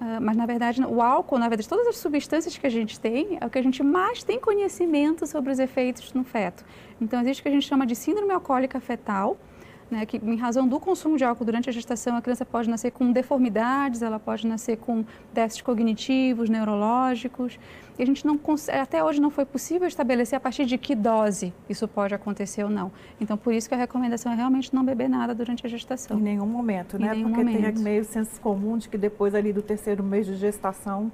Uh, 0.00 0.20
mas, 0.20 0.36
na 0.36 0.46
verdade, 0.46 0.80
o 0.84 1.02
álcool, 1.02 1.38
na 1.38 1.48
verdade, 1.48 1.68
todas 1.68 1.88
as 1.88 1.96
substâncias 1.96 2.56
que 2.56 2.66
a 2.66 2.70
gente 2.70 2.98
tem, 3.00 3.38
é 3.40 3.46
o 3.46 3.50
que 3.50 3.58
a 3.58 3.62
gente 3.62 3.82
mais 3.82 4.22
tem 4.22 4.38
conhecimento 4.38 5.26
sobre 5.26 5.50
os 5.50 5.58
efeitos 5.58 6.12
no 6.12 6.22
feto. 6.22 6.64
Então, 7.00 7.20
existe 7.20 7.40
o 7.40 7.42
que 7.42 7.48
a 7.48 7.52
gente 7.52 7.66
chama 7.66 7.84
de 7.84 7.96
síndrome 7.96 8.32
alcoólica 8.32 8.78
fetal, 8.78 9.36
né, 9.90 10.06
que 10.06 10.16
em 10.16 10.36
razão 10.36 10.66
do 10.66 10.80
consumo 10.80 11.16
de 11.16 11.24
álcool 11.24 11.44
durante 11.44 11.68
a 11.68 11.72
gestação, 11.72 12.16
a 12.16 12.22
criança 12.22 12.44
pode 12.44 12.68
nascer 12.68 12.90
com 12.90 13.12
deformidades, 13.12 14.02
ela 14.02 14.18
pode 14.18 14.46
nascer 14.46 14.78
com 14.78 15.04
déficits 15.32 15.62
cognitivos, 15.62 16.48
neurológicos. 16.48 17.58
E 17.98 18.02
a 18.02 18.06
gente 18.06 18.26
não 18.26 18.40
até 18.80 19.04
hoje 19.04 19.20
não 19.20 19.30
foi 19.30 19.44
possível 19.44 19.86
estabelecer 19.86 20.36
a 20.36 20.40
partir 20.40 20.64
de 20.64 20.78
que 20.78 20.94
dose 20.94 21.52
isso 21.68 21.86
pode 21.86 22.14
acontecer 22.14 22.64
ou 22.64 22.70
não. 22.70 22.90
Então, 23.20 23.36
por 23.36 23.52
isso 23.52 23.68
que 23.68 23.74
a 23.74 23.78
recomendação 23.78 24.32
é 24.32 24.34
realmente 24.34 24.74
não 24.74 24.84
beber 24.84 25.08
nada 25.08 25.34
durante 25.34 25.66
a 25.66 25.68
gestação. 25.68 26.18
Em 26.18 26.22
nenhum 26.22 26.46
momento, 26.46 26.98
né? 26.98 27.10
Nenhum 27.10 27.28
Porque 27.28 27.44
momento. 27.44 27.74
tem 27.74 27.82
meio 27.82 28.04
senso 28.04 28.40
comum 28.40 28.78
de 28.78 28.88
que 28.88 28.96
depois 28.96 29.34
ali 29.34 29.52
do 29.52 29.62
terceiro 29.62 30.02
mês 30.02 30.26
de 30.26 30.36
gestação 30.36 31.12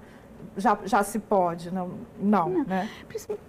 já, 0.58 0.78
já 0.84 1.02
se 1.02 1.18
pode, 1.18 1.72
não, 1.72 1.92
não, 2.20 2.48
não, 2.48 2.64
né? 2.64 2.88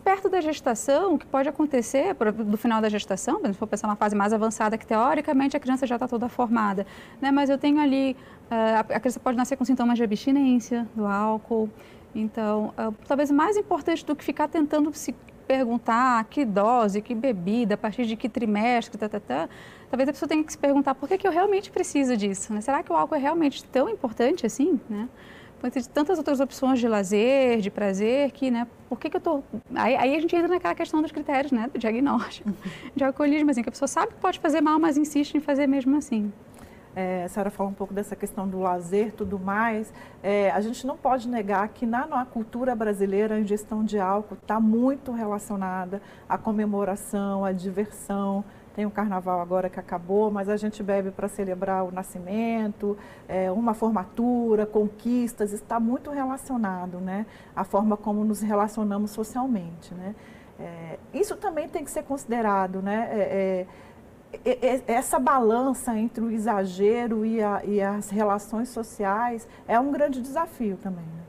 Perto 0.04 0.30
da 0.30 0.39
gestação, 0.39 1.15
o 1.15 1.19
que 1.19 1.26
pode 1.26 1.50
acontecer, 1.50 2.13
do 2.13 2.58
final 2.58 2.82
da 2.82 2.88
gestação, 2.88 3.41
se 3.43 3.54
for 3.54 3.67
pensar 3.67 3.88
uma 3.88 3.95
fase 3.95 4.15
mais 4.15 4.32
avançada, 4.32 4.78
que 4.78 4.86
teoricamente 4.86 5.58
a 5.58 5.60
criança 5.60 5.86
já 5.86 5.95
está 5.95 6.08
toda 6.08 6.30
formada, 6.30 6.86
né? 7.19 7.32
Mas 7.32 7.50
eu 7.50 7.58
tenho 7.58 7.80
ali, 7.82 8.15
uh, 8.50 8.93
a 8.93 9.00
criança 9.00 9.19
pode 9.19 9.38
nascer 9.38 9.58
com 9.58 9.65
sintomas 9.65 9.98
de 9.98 10.04
abstinência 10.04 10.88
do 10.95 11.06
álcool, 11.06 11.69
então, 12.13 12.74
uh, 12.78 12.93
talvez 13.08 13.30
mais 13.30 13.58
importante 13.58 14.06
do 14.06 14.15
que 14.15 14.24
ficar 14.24 14.48
tentando 14.48 14.93
se 14.93 15.13
perguntar 15.48 16.24
que 16.26 16.45
dose, 16.45 17.02
que 17.02 17.15
bebida, 17.15 17.74
a 17.74 17.78
partir 17.78 18.06
de 18.06 18.15
que 18.15 18.30
trimestre, 18.30 19.00
tá, 19.00 19.10
tá, 19.10 19.19
tá, 19.19 19.50
talvez 19.89 20.08
a 20.08 20.13
pessoa 20.13 20.30
tenha 20.30 20.43
que 20.43 20.52
se 20.52 20.58
perguntar 20.58 20.93
por 20.93 21.10
que, 21.10 21.17
que 21.17 21.28
eu 21.28 21.32
realmente 21.32 21.72
preciso 21.72 22.15
disso. 22.15 22.54
Né? 22.54 22.62
Será 22.62 22.84
que 22.84 22.91
o 22.91 22.95
álcool 22.95 23.15
é 23.15 23.17
realmente 23.17 23.63
tão 23.63 23.89
importante 23.89 24.45
assim? 24.45 24.80
Né? 24.88 25.10
Entre 25.63 25.84
tantas 25.84 26.17
outras 26.17 26.39
opções 26.39 26.80
de 26.80 26.88
lazer, 26.88 27.60
de 27.60 27.69
prazer, 27.69 28.32
que, 28.32 28.50
né, 28.50 28.67
por 28.88 29.00
que, 29.00 29.10
que 29.10 29.17
eu 29.17 29.22
tô... 29.22 29.43
Aí, 29.76 29.95
aí, 29.95 30.15
a 30.15 30.22
gente 30.22 30.36
entra 30.36 30.48
naquela 30.48 30.76
questão 30.76 31.02
dos 31.02 31.12
critérios, 31.12 31.52
né, 31.52 31.69
do 31.72 31.78
diagnóstico, 31.78 32.50
de 32.95 33.04
alcoolismo, 33.04 33.52
assim, 33.52 33.62
que 33.62 33.69
a 33.69 33.72
pessoa 33.72 33.88
sabe 33.88 34.13
que 34.13 34.19
pode 34.19 34.39
fazer 34.39 34.62
mal, 34.62 34.80
mas 34.80 34.98
insiste 34.98 35.36
em 35.36 35.39
fazer 35.39 35.67
mesmo 35.67 35.98
assim. 35.98 36.32
É, 36.95 37.24
a 37.24 37.30
senhora 37.30 37.50
falou 37.50 37.72
um 37.72 37.76
pouco 37.76 37.93
dessa 37.93 38.15
questão 38.15 38.48
do 38.48 38.60
lazer 38.60 39.13
tudo 39.13 39.39
mais. 39.39 39.93
É, 40.24 40.52
a 40.52 40.60
gente 40.60 40.86
não 40.88 40.98
pode 40.98 41.30
negar 41.30 41.67
que 41.69 41.86
na, 41.86 42.08
na 42.08 42.26
cultura 42.26 42.76
brasileira 42.76 43.36
a 43.36 43.39
ingestão 43.39 43.84
de 43.84 44.00
álcool 44.00 44.36
está 44.36 44.60
muito 44.60 45.12
relacionada 45.12 46.02
à 46.28 46.38
comemoração, 46.38 47.45
à 47.45 47.52
diversão. 47.52 48.43
Tem 48.80 48.86
o 48.86 48.89
carnaval 48.89 49.42
agora 49.42 49.70
que 49.70 49.78
acabou, 49.78 50.32
mas 50.32 50.48
a 50.48 50.56
gente 50.56 50.82
bebe 50.82 51.12
para 51.12 51.28
celebrar 51.28 51.84
o 51.84 51.92
nascimento, 51.92 52.98
é, 53.28 53.52
uma 53.52 53.74
formatura, 53.74 54.65
conquistas, 54.65 55.52
está 55.52 55.82
muito 55.82 56.10
relacionado, 56.12 56.98
né? 57.02 57.26
A 57.54 57.65
forma 57.65 57.98
como 57.98 58.24
nos 58.24 58.39
relacionamos 58.39 59.12
socialmente, 59.12 59.94
né? 59.94 60.15
É, 60.58 60.98
isso 61.13 61.36
também 61.36 61.68
tem 61.68 61.84
que 61.84 61.92
ser 61.92 62.04
considerado, 62.04 62.82
né? 62.82 63.10
É, 63.12 63.68
é, 64.46 64.82
essa 64.88 65.20
balança 65.20 65.94
entre 65.98 66.24
o 66.24 66.32
exagero 66.32 67.26
e, 67.26 67.44
a, 67.44 67.62
e, 67.65 67.82
as 67.82 68.10
relações 68.10 68.70
sociais 68.70 69.46
é 69.68 69.78
um 69.78 69.92
grande 69.92 70.22
desafio 70.22 70.78
também. 70.78 71.04
Né? 71.04 71.24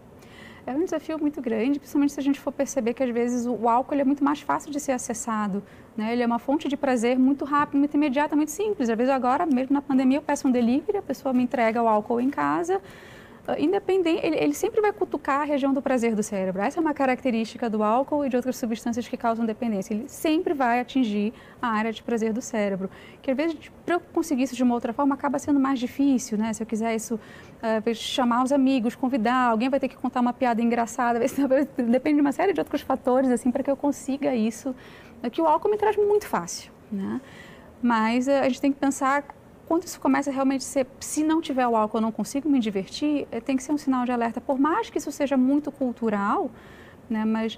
É 0.71 0.73
um 0.73 0.85
desafio 0.85 1.19
muito 1.19 1.43
grande, 1.43 1.81
principalmente 1.81 2.13
se 2.13 2.21
a 2.21 2.23
gente 2.23 2.39
for 2.39 2.53
perceber 2.53 2.95
que 2.95 3.03
às 3.03 3.11
vezes 3.11 3.45
o 3.45 3.69
álcool 3.69 3.97
é 3.97 4.05
muito 4.05 4.23
mais 4.23 4.41
fácil 4.41 4.71
de 4.71 4.79
ser 4.79 4.93
acessado. 4.93 5.65
Né? 5.97 6.13
Ele 6.13 6.23
é 6.23 6.27
uma 6.27 6.39
fonte 6.39 6.69
de 6.69 6.77
prazer 6.77 7.19
muito 7.19 7.45
rápida, 7.45 7.77
muito 7.77 7.95
imediata, 7.95 8.37
muito 8.37 8.53
simples. 8.53 8.89
Às 8.89 8.97
vezes 8.97 9.13
agora, 9.13 9.45
mesmo 9.45 9.75
na 9.75 9.83
pandemia, 9.83 10.19
eu 10.19 10.23
peço 10.23 10.47
um 10.47 10.51
delivery, 10.53 10.99
a 10.99 11.03
pessoa 11.03 11.33
me 11.33 11.43
entrega 11.43 11.83
o 11.83 11.89
álcool 11.89 12.21
em 12.21 12.31
casa, 12.31 12.81
independente, 13.59 14.25
ele, 14.25 14.37
ele, 14.37 14.55
sempre 14.55 14.81
vai 14.81 14.93
cutucar 14.93 15.41
a 15.41 15.45
região 15.45 15.73
do 15.73 15.81
prazer 15.81 16.15
do 16.15 16.23
cérebro. 16.23 16.61
Essa 16.63 16.79
é 16.79 16.81
uma 16.81 16.95
característica 16.95 17.69
do 17.69 17.83
álcool 17.83 18.25
e 18.25 18.29
de 18.29 18.37
outras 18.37 18.57
substâncias 18.57 19.07
que 19.09 19.17
causam 19.17 19.45
dependência. 19.45 19.95
Ele 19.95 20.09
sempre 20.09 20.55
vai 20.55 20.81
atingir 20.81 21.33
a 21.61 21.69
área 21.69 21.93
de 21.93 22.03
prazer 22.03 22.33
do 22.33 22.41
cérebro. 22.41 22.91
Que 23.23 23.31
às 23.31 23.37
vezes, 23.37 23.57
para 23.85 23.97
eu 23.97 24.01
conseguir 24.01 24.45
isso 24.45 24.57
de 24.57 24.63
uma 24.63 24.75
outra 24.75 24.93
forma, 24.93 25.15
acaba 25.15 25.39
sendo 25.39 25.59
mais 25.59 25.79
difícil, 25.79 26.37
né? 26.39 26.53
Se 26.53 26.63
eu 26.63 26.67
quiser 26.67 26.95
isso, 26.95 27.15
uh, 27.15 27.95
chamar 27.95 28.45
os 28.45 28.53
amigos, 28.53 28.95
convidar, 28.95 29.51
alguém 29.51 29.69
vai 29.69 29.81
ter 29.81 29.89
que 29.89 29.97
contar 29.97 30.21
uma 30.21 30.33
piada 30.33 30.61
engraçada, 30.61 31.21
depende 31.89 32.17
de 32.17 32.21
uma 32.21 32.33
série 32.33 32.53
de 32.53 32.61
outros 32.61 32.83
fatores, 32.83 33.31
assim, 33.31 33.51
para 33.51 33.63
que 33.63 33.71
eu 33.71 33.77
consiga 33.77 34.35
isso, 34.35 34.75
que 35.33 35.41
o 35.41 35.47
álcool 35.47 35.71
me 35.71 35.77
traz 35.77 35.97
muito 35.97 36.27
fácil, 36.27 36.71
né? 36.91 37.21
Mas 37.83 38.27
uh, 38.27 38.33
a 38.33 38.49
gente 38.49 38.61
tem 38.61 38.73
que 38.73 38.79
pensar 38.79 39.25
quando 39.71 39.85
isso 39.85 40.01
começa 40.01 40.31
a 40.31 40.33
realmente 40.33 40.65
ser, 40.65 40.85
se 40.99 41.23
não 41.23 41.41
tiver 41.41 41.65
o 41.65 41.77
álcool 41.77 41.99
eu 41.99 42.01
não 42.01 42.11
consigo 42.11 42.51
me 42.51 42.59
divertir, 42.59 43.29
eh, 43.31 43.41
tem 43.41 43.57
que 43.57 43.63
ser 43.63 43.71
um 43.71 43.79
sinal 43.79 44.05
de 44.05 44.11
alerta. 44.11 44.41
Por 44.41 44.59
mais 44.59 44.91
que 44.91 44.99
isso 44.99 45.13
seja 45.13 45.37
muito 45.37 45.71
cultural, 45.71 46.51
né, 47.09 47.25
mas 47.25 47.57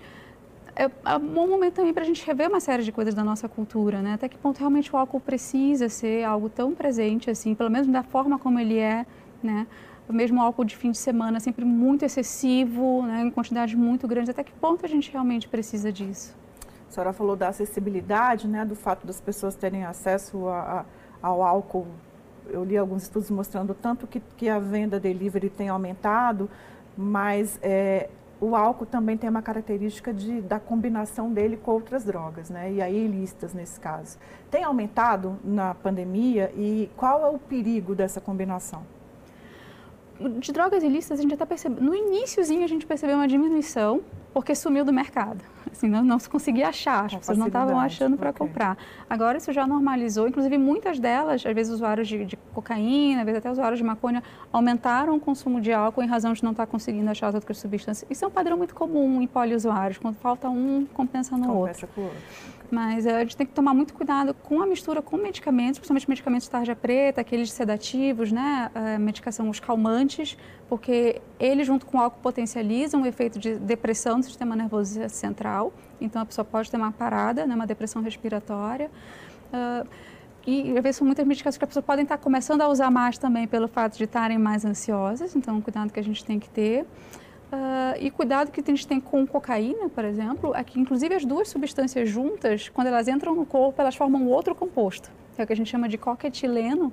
é, 0.77 0.91
é 1.07 1.17
um 1.17 1.49
momento 1.49 1.73
também 1.73 1.95
para 1.95 2.03
a 2.03 2.07
gente 2.07 2.23
rever 2.27 2.51
uma 2.51 2.61
série 2.61 2.83
de 2.83 2.93
coisas 2.93 3.15
da 3.15 3.25
nossa 3.25 3.49
cultura, 3.49 4.03
né? 4.03 4.13
Até 4.13 4.29
que 4.29 4.37
ponto 4.37 4.59
realmente 4.59 4.95
o 4.95 4.99
álcool 4.99 5.21
precisa 5.21 5.89
ser 5.89 6.23
algo 6.25 6.51
tão 6.51 6.75
presente 6.75 7.31
assim, 7.31 7.55
pelo 7.55 7.71
menos 7.71 7.89
da 7.89 8.03
forma 8.03 8.39
como 8.39 8.61
ele 8.61 8.77
é, 8.77 9.07
né? 9.43 9.67
O 10.07 10.13
mesmo 10.13 10.39
álcool 10.39 10.65
de 10.65 10.77
fim 10.77 10.91
de 10.91 10.99
semana 10.99 11.41
sempre 11.41 11.65
muito 11.65 12.05
excessivo, 12.05 13.07
né? 13.07 13.23
em 13.23 13.31
quantidades 13.31 13.75
muito 13.75 14.07
grandes. 14.07 14.29
Até 14.29 14.45
que 14.45 14.53
ponto 14.53 14.85
a 14.85 14.89
gente 14.89 15.11
realmente 15.11 15.49
precisa 15.49 15.91
disso? 15.91 16.37
A 16.91 16.93
senhora 16.93 17.15
falou 17.15 17.37
da 17.37 17.49
acessibilidade, 17.49 18.47
né? 18.47 18.67
Do 18.67 18.77
fato 18.77 19.07
das 19.07 19.19
pessoas 19.19 19.55
terem 19.55 19.87
acesso 19.87 20.47
a, 20.49 20.81
a 20.81 20.85
ao 21.23 21.43
álcool. 21.43 21.87
Eu 22.49 22.65
li 22.65 22.77
alguns 22.77 23.05
estudos 23.05 23.31
mostrando 23.31 23.75
tanto 23.75 24.07
que, 24.07 24.21
que 24.37 24.49
a 24.49 24.59
venda 24.59 24.99
delivery 24.99 25.49
tem 25.49 25.69
aumentado, 25.69 26.51
mas 26.97 27.59
é, 27.63 28.11
o 28.41 28.57
álcool 28.57 28.85
também 28.85 29.17
tem 29.17 29.31
uma 29.31 29.41
característica 29.41 30.13
de, 30.13 30.41
da 30.41 30.59
combinação 30.59 31.33
dele 31.33 31.57
com 31.57 31.71
outras 31.71 32.05
drogas, 32.05 32.51
né? 32.51 32.73
E 32.73 32.83
aí 32.83 33.05
ilícitas 33.05 33.55
nesse 33.55 33.79
caso. 33.79 34.19
Tem 34.51 34.65
aumentado 34.65 35.39
na 35.45 35.75
pandemia 35.75 36.53
e 36.57 36.91
qual 36.97 37.25
é 37.25 37.31
o 37.31 37.39
perigo 37.39 37.95
dessa 37.95 38.21
combinação? 38.21 38.83
De 40.41 40.53
drogas 40.53 40.83
ilícitas 40.83 41.21
a 41.21 41.23
gente 41.23 41.31
já 41.31 41.37
está 41.37 41.47
percebendo. 41.47 41.83
No 41.83 41.95
iníciozinho 41.95 42.65
a 42.65 42.67
gente 42.67 42.85
percebeu 42.85 43.17
uma 43.17 43.29
diminuição, 43.29 44.01
porque 44.35 44.57
sumiu 44.57 44.85
do 44.85 44.93
mercado. 44.93 45.45
Assim, 45.73 45.89
não, 45.89 46.05
não 46.05 46.19
se 46.19 46.29
conseguia 46.29 46.69
achar, 46.69 47.07
as 47.07 47.15
pessoas 47.15 47.39
não 47.39 47.47
estavam 47.47 47.81
achando 47.81 48.17
para 48.17 48.31
okay. 48.31 48.47
comprar. 48.47 48.77
Agora 49.09 49.39
isso 49.39 49.53
já 49.53 49.67
normalizou, 49.67 50.29
inclusive 50.29 50.59
muitas 50.59 51.01
delas, 51.01 51.45
às 51.45 51.55
vezes 51.55 51.73
usuários 51.73 52.07
de, 52.07 52.25
de, 52.25 52.37
cocaína, 52.53 53.21
às 53.21 53.25
vezes 53.25 53.39
até 53.39 53.51
usuários 53.51 53.79
de 53.79 53.85
maconha, 53.85 54.23
aumentaram 54.53 55.17
o 55.17 55.21
consumo 55.21 55.61
de 55.61 55.73
álcool 55.73 56.03
em 56.03 56.07
razão 56.07 56.33
de 56.33 56.45
não 56.45 56.51
estar 56.51 56.67
conseguindo 56.67 57.11
achar 57.11 57.29
as 57.29 57.35
outras 57.35 57.59
substâncias. 57.59 58.09
Isso 58.11 58.25
é 58.25 58.29
um 58.29 58.31
padrão 58.31 58.57
muito 58.57 58.75
comum 58.75 59.23
em 59.23 59.27
poliusuários, 59.27 59.99
quando 59.99 60.17
falta 60.17 60.49
um, 60.49 60.87
compensa 60.93 61.37
no 61.37 61.47
compensa 61.47 61.87
outro. 61.87 61.89
Com 61.89 62.01
o 62.03 62.05
outro. 62.05 62.19
Mas 62.73 63.05
eh, 63.05 63.15
a 63.15 63.21
gente 63.21 63.37
tem 63.37 63.47
que 63.47 63.53
tomar 63.53 63.75
muito 63.75 63.93
cuidado 63.93 64.33
com 64.33 64.63
a 64.63 64.67
mistura 64.67 65.03
com 65.03 65.19
medicamentos, 65.19 65.79
principalmente 65.79 66.09
medicamentos 66.09 66.47
de 66.47 66.51
tarja 66.51 66.75
preta, 66.75 67.21
aqueles 67.21 67.53
sedativos, 67.53 68.33
né? 68.33 68.71
A 68.75 68.99
medicação, 68.99 69.51
os 69.51 69.61
calmantes, 69.61 70.39
porque 70.73 71.21
eles, 71.39 71.67
junto 71.67 71.85
com 71.85 71.99
o 71.99 72.01
álcool, 72.01 72.19
potencializam 72.23 73.03
o 73.03 73.07
efeito 73.07 73.39
de 73.39 73.57
depressão 73.57 74.19
do 74.19 74.25
sistema 74.25 74.57
nervoso 74.57 75.07
central. 75.11 75.71
Então, 76.01 76.23
a 76.23 76.25
pessoa 76.25 76.47
pode 76.47 76.71
ter 76.71 76.79
uma 76.79 76.91
parada, 76.91 77.47
né? 77.47 77.55
uma 77.55 77.67
depressão 77.67 78.01
respiratória. 78.01 78.91
Uh, 79.53 79.87
e 80.47 80.75
às 80.75 80.83
vezes 80.83 80.97
são 80.97 81.07
muitas 81.07 81.27
medicações 81.27 81.59
que 81.59 81.65
as 81.65 81.69
pessoas 81.69 81.85
podem 81.85 82.05
estar 82.05 82.17
começando 82.17 82.63
a 82.63 82.69
usar 82.69 82.91
mais 82.91 83.19
também 83.19 83.47
pelo 83.47 83.69
fato 83.69 83.99
de 83.99 84.05
estarem 84.05 84.39
mais 84.39 84.65
ansiosas, 84.65 85.37
então 85.37 85.61
cuidado 85.61 85.93
que 85.93 86.01
a 86.01 86.03
gente 86.03 86.25
tem 86.25 86.41
que 86.41 86.49
ter. 86.49 86.85
Uh, 87.53 88.01
e 88.01 88.11
cuidado 88.11 88.51
que 88.51 88.63
a 88.63 88.65
gente 88.65 88.87
tem 88.87 88.99
com 88.99 89.27
cocaína, 89.27 89.91
por 89.91 90.07
exemplo, 90.07 90.55
é 90.55 90.65
que 90.65 90.81
inclusive 90.81 91.15
as 91.15 91.27
duas 91.27 91.51
substâncias 91.51 92.09
juntas, 92.09 92.71
quando 92.71 92.87
elas 92.87 93.09
entram 93.09 93.35
no 93.35 93.45
corpo, 93.45 93.79
elas 93.79 93.95
formam 93.95 94.27
outro 94.27 94.55
composto, 94.55 95.11
que 95.37 95.43
é 95.43 95.45
o 95.45 95.47
que 95.47 95.53
a 95.53 95.57
gente 95.57 95.69
chama 95.69 95.87
de 95.87 95.99
coquetileno, 95.99 96.91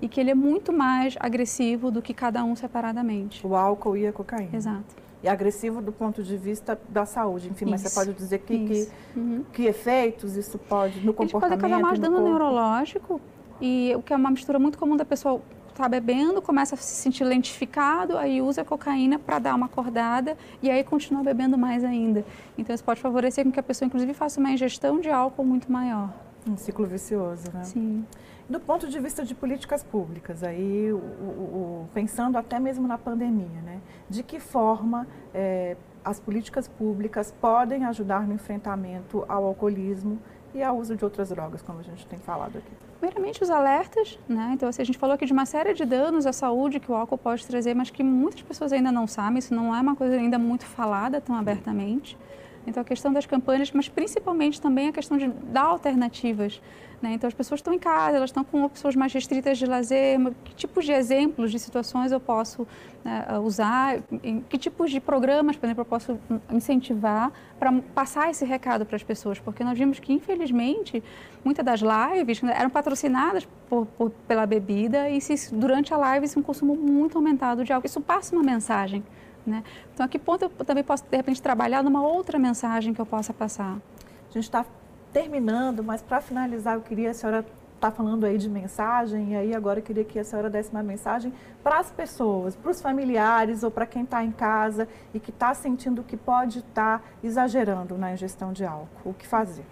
e 0.00 0.08
que 0.08 0.20
ele 0.20 0.30
é 0.30 0.34
muito 0.34 0.72
mais 0.72 1.16
agressivo 1.18 1.90
do 1.90 2.00
que 2.00 2.14
cada 2.14 2.44
um 2.44 2.54
separadamente. 2.54 3.44
O 3.46 3.54
álcool 3.54 3.96
e 3.96 4.06
a 4.06 4.12
cocaína. 4.12 4.56
Exato. 4.56 4.96
E 5.22 5.28
agressivo 5.28 5.82
do 5.82 5.90
ponto 5.90 6.22
de 6.22 6.36
vista 6.36 6.78
da 6.88 7.04
saúde, 7.04 7.48
enfim, 7.48 7.64
isso, 7.64 7.70
mas 7.70 7.80
você 7.80 7.90
pode 7.90 8.12
dizer 8.12 8.38
que, 8.38 8.66
que, 8.66 8.88
uhum. 9.16 9.44
que, 9.52 9.64
efeitos 9.64 10.36
isso 10.36 10.56
pode 10.58 11.04
no 11.04 11.12
comportamento? 11.12 11.52
Ele 11.52 11.60
pode 11.60 11.72
causar 11.72 11.82
mais 11.82 11.98
dano 11.98 12.16
corpo. 12.16 12.28
neurológico, 12.28 13.20
e 13.60 13.92
o 13.96 14.02
que 14.02 14.12
é 14.12 14.16
uma 14.16 14.30
mistura 14.30 14.60
muito 14.60 14.78
comum 14.78 14.96
da 14.96 15.04
pessoa 15.04 15.42
está 15.78 15.88
bebendo, 15.88 16.42
começa 16.42 16.74
a 16.74 16.78
se 16.78 16.96
sentir 16.96 17.24
lentificado, 17.24 18.18
aí 18.18 18.42
usa 18.42 18.62
a 18.62 18.64
cocaína 18.64 19.18
para 19.18 19.38
dar 19.38 19.54
uma 19.54 19.66
acordada 19.66 20.36
e 20.60 20.68
aí 20.70 20.82
continua 20.82 21.22
bebendo 21.22 21.56
mais 21.56 21.84
ainda. 21.84 22.24
Então 22.56 22.74
isso 22.74 22.84
pode 22.84 23.00
favorecer 23.00 23.44
com 23.44 23.52
que 23.52 23.60
a 23.60 23.62
pessoa 23.62 23.86
inclusive 23.86 24.12
faça 24.12 24.40
uma 24.40 24.50
ingestão 24.50 25.00
de 25.00 25.08
álcool 25.08 25.44
muito 25.44 25.70
maior. 25.70 26.12
Um 26.46 26.56
ciclo 26.56 26.86
vicioso, 26.86 27.44
né? 27.52 27.62
Sim. 27.62 28.04
Do 28.48 28.58
ponto 28.58 28.88
de 28.88 28.98
vista 28.98 29.24
de 29.24 29.34
políticas 29.34 29.82
públicas, 29.82 30.42
aí 30.42 30.90
o, 30.90 30.96
o, 30.96 31.88
pensando 31.92 32.38
até 32.38 32.58
mesmo 32.58 32.88
na 32.88 32.96
pandemia, 32.96 33.60
né? 33.62 33.78
De 34.08 34.22
que 34.22 34.40
forma 34.40 35.06
é, 35.34 35.76
as 36.02 36.18
políticas 36.18 36.66
públicas 36.66 37.30
podem 37.42 37.84
ajudar 37.84 38.26
no 38.26 38.32
enfrentamento 38.32 39.22
ao 39.28 39.44
alcoolismo 39.44 40.18
e 40.54 40.62
ao 40.62 40.78
uso 40.78 40.96
de 40.96 41.04
outras 41.04 41.28
drogas, 41.28 41.60
como 41.60 41.80
a 41.80 41.82
gente 41.82 42.06
tem 42.06 42.18
falado 42.18 42.56
aqui? 42.56 42.72
Primeiramente, 42.98 43.42
os 43.42 43.50
alertas, 43.50 44.18
né? 44.26 44.52
Então, 44.54 44.66
assim, 44.66 44.80
a 44.80 44.84
gente 44.84 44.96
falou 44.96 45.14
aqui 45.14 45.26
de 45.26 45.32
uma 45.32 45.44
série 45.44 45.74
de 45.74 45.84
danos 45.84 46.24
à 46.26 46.32
saúde 46.32 46.80
que 46.80 46.90
o 46.90 46.94
álcool 46.94 47.18
pode 47.18 47.46
trazer, 47.46 47.74
mas 47.74 47.90
que 47.90 48.02
muitas 48.02 48.40
pessoas 48.40 48.72
ainda 48.72 48.90
não 48.90 49.06
sabem, 49.06 49.38
isso 49.38 49.54
não 49.54 49.76
é 49.76 49.80
uma 49.80 49.94
coisa 49.94 50.16
ainda 50.16 50.38
muito 50.38 50.64
falada 50.64 51.20
tão 51.20 51.36
abertamente. 51.36 52.16
Então, 52.66 52.80
a 52.80 52.84
questão 52.84 53.12
das 53.12 53.26
campanhas, 53.26 53.70
mas 53.72 53.88
principalmente 53.88 54.60
também 54.60 54.88
a 54.88 54.92
questão 54.92 55.16
de 55.16 55.28
dar 55.28 55.64
alternativas 55.64 56.60
né? 57.00 57.12
Então, 57.12 57.28
as 57.28 57.34
pessoas 57.34 57.58
estão 57.58 57.72
em 57.72 57.78
casa, 57.78 58.16
elas 58.16 58.30
estão 58.30 58.42
com 58.42 58.64
opções 58.64 58.96
mais 58.96 59.12
restritas 59.12 59.56
de 59.56 59.66
lazer. 59.66 60.18
Que 60.44 60.54
tipos 60.54 60.84
de 60.84 60.92
exemplos 60.92 61.52
de 61.52 61.58
situações 61.58 62.10
eu 62.10 62.18
posso 62.18 62.66
né, 63.04 63.24
usar? 63.42 64.00
Que 64.48 64.58
tipos 64.58 64.90
de 64.90 65.00
programas, 65.00 65.56
por 65.56 65.66
exemplo, 65.66 65.82
eu 65.82 65.86
posso 65.86 66.18
incentivar 66.50 67.32
para 67.58 67.72
passar 67.94 68.30
esse 68.30 68.44
recado 68.44 68.84
para 68.84 68.96
as 68.96 69.02
pessoas? 69.02 69.38
Porque 69.38 69.62
nós 69.62 69.78
vimos 69.78 70.00
que, 70.00 70.12
infelizmente, 70.12 71.02
muitas 71.44 71.64
das 71.64 71.80
lives 71.80 72.42
né, 72.42 72.54
eram 72.58 72.70
patrocinadas 72.70 73.46
por, 73.68 73.86
por, 73.86 74.10
pela 74.26 74.44
bebida 74.44 75.08
e 75.08 75.20
se, 75.20 75.54
durante 75.54 75.94
a 75.94 75.96
live 75.96 76.26
isso 76.26 76.38
é 76.38 76.40
um 76.40 76.44
consumo 76.44 76.74
muito 76.74 77.16
aumentado 77.16 77.64
de 77.64 77.72
álcool. 77.72 77.86
Isso 77.86 78.00
passa 78.00 78.34
uma 78.34 78.42
mensagem. 78.42 79.04
Né? 79.48 79.64
Então, 79.94 80.04
a 80.04 80.08
que 80.08 80.18
ponto 80.18 80.42
eu 80.44 80.50
também 80.64 80.84
posso, 80.84 81.04
de 81.04 81.16
repente, 81.16 81.40
trabalhar 81.40 81.82
numa 81.82 82.02
outra 82.02 82.38
mensagem 82.38 82.92
que 82.92 83.00
eu 83.00 83.06
possa 83.06 83.32
passar? 83.32 83.78
A 84.28 84.32
gente 84.32 84.44
está 84.44 84.64
terminando, 85.12 85.82
mas 85.82 86.02
para 86.02 86.20
finalizar, 86.20 86.74
eu 86.74 86.82
queria 86.82 87.10
a 87.10 87.14
senhora 87.14 87.44
está 87.78 87.92
falando 87.92 88.26
aí 88.26 88.36
de 88.36 88.48
mensagem, 88.48 89.32
e 89.32 89.36
aí 89.36 89.54
agora 89.54 89.78
eu 89.78 89.82
queria 89.82 90.04
que 90.04 90.18
a 90.18 90.24
senhora 90.24 90.50
desse 90.50 90.70
uma 90.70 90.82
mensagem 90.82 91.32
para 91.62 91.78
as 91.78 91.90
pessoas, 91.90 92.56
para 92.56 92.70
os 92.70 92.82
familiares 92.82 93.62
ou 93.62 93.70
para 93.70 93.86
quem 93.86 94.02
está 94.02 94.24
em 94.24 94.32
casa 94.32 94.88
e 95.14 95.20
que 95.20 95.30
está 95.30 95.54
sentindo 95.54 96.02
que 96.02 96.16
pode 96.16 96.58
estar 96.58 96.98
tá 96.98 97.04
exagerando 97.22 97.96
na 97.96 98.12
ingestão 98.12 98.52
de 98.52 98.64
álcool. 98.64 99.10
O 99.10 99.14
que 99.14 99.26
fazer? 99.26 99.64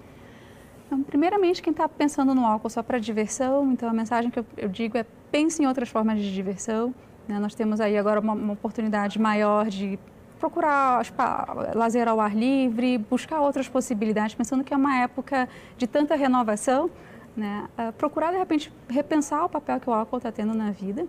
Então, 0.87 1.03
primeiramente, 1.03 1.61
quem 1.61 1.73
está 1.73 1.89
pensando 1.89 2.33
no 2.33 2.47
álcool 2.47 2.71
só 2.71 2.81
para 2.81 2.99
diversão, 2.99 3.73
então 3.73 3.89
a 3.89 3.93
mensagem 3.93 4.31
que 4.31 4.39
eu, 4.39 4.47
eu, 4.57 4.69
digo 4.69 4.97
é 4.97 5.05
pense 5.33 5.61
em 5.61 5.67
outras 5.67 5.89
formas 5.89 6.19
de 6.21 6.33
diversão. 6.33 6.95
Né? 7.29 7.39
Nós 7.39 7.55
temos 7.55 7.81
aí 7.81 7.97
agora 7.97 8.21
uma, 8.21 8.33
uma 8.33 8.53
oportunidade 8.53 9.21
maior 9.21 9.67
de 9.67 9.99
procurar 10.39 11.03
lazer 11.75 12.09
ao 12.09 12.21
ar 12.21 12.37
livre, 12.37 12.99
buscar 12.99 13.41
outras 13.41 13.69
possibilidades, 13.69 14.35
pensando 14.35 14.63
que 14.63 14.73
é 14.73 14.77
uma 14.77 14.99
época 14.99 15.49
de 15.77 15.87
tanta 15.87 16.15
renovação, 16.15 16.91
né? 17.37 17.69
Uh, 17.79 17.93
procurar 17.93 18.33
de 18.33 18.39
repente 18.39 18.73
repensar 18.89 19.45
o 19.45 19.49
papel 19.49 19.81
que 19.81 19.89
o 19.89 19.93
álcool 19.93 20.19
está 20.19 20.31
tendo 20.31 20.55
na 20.55 20.71
vida. 20.71 21.07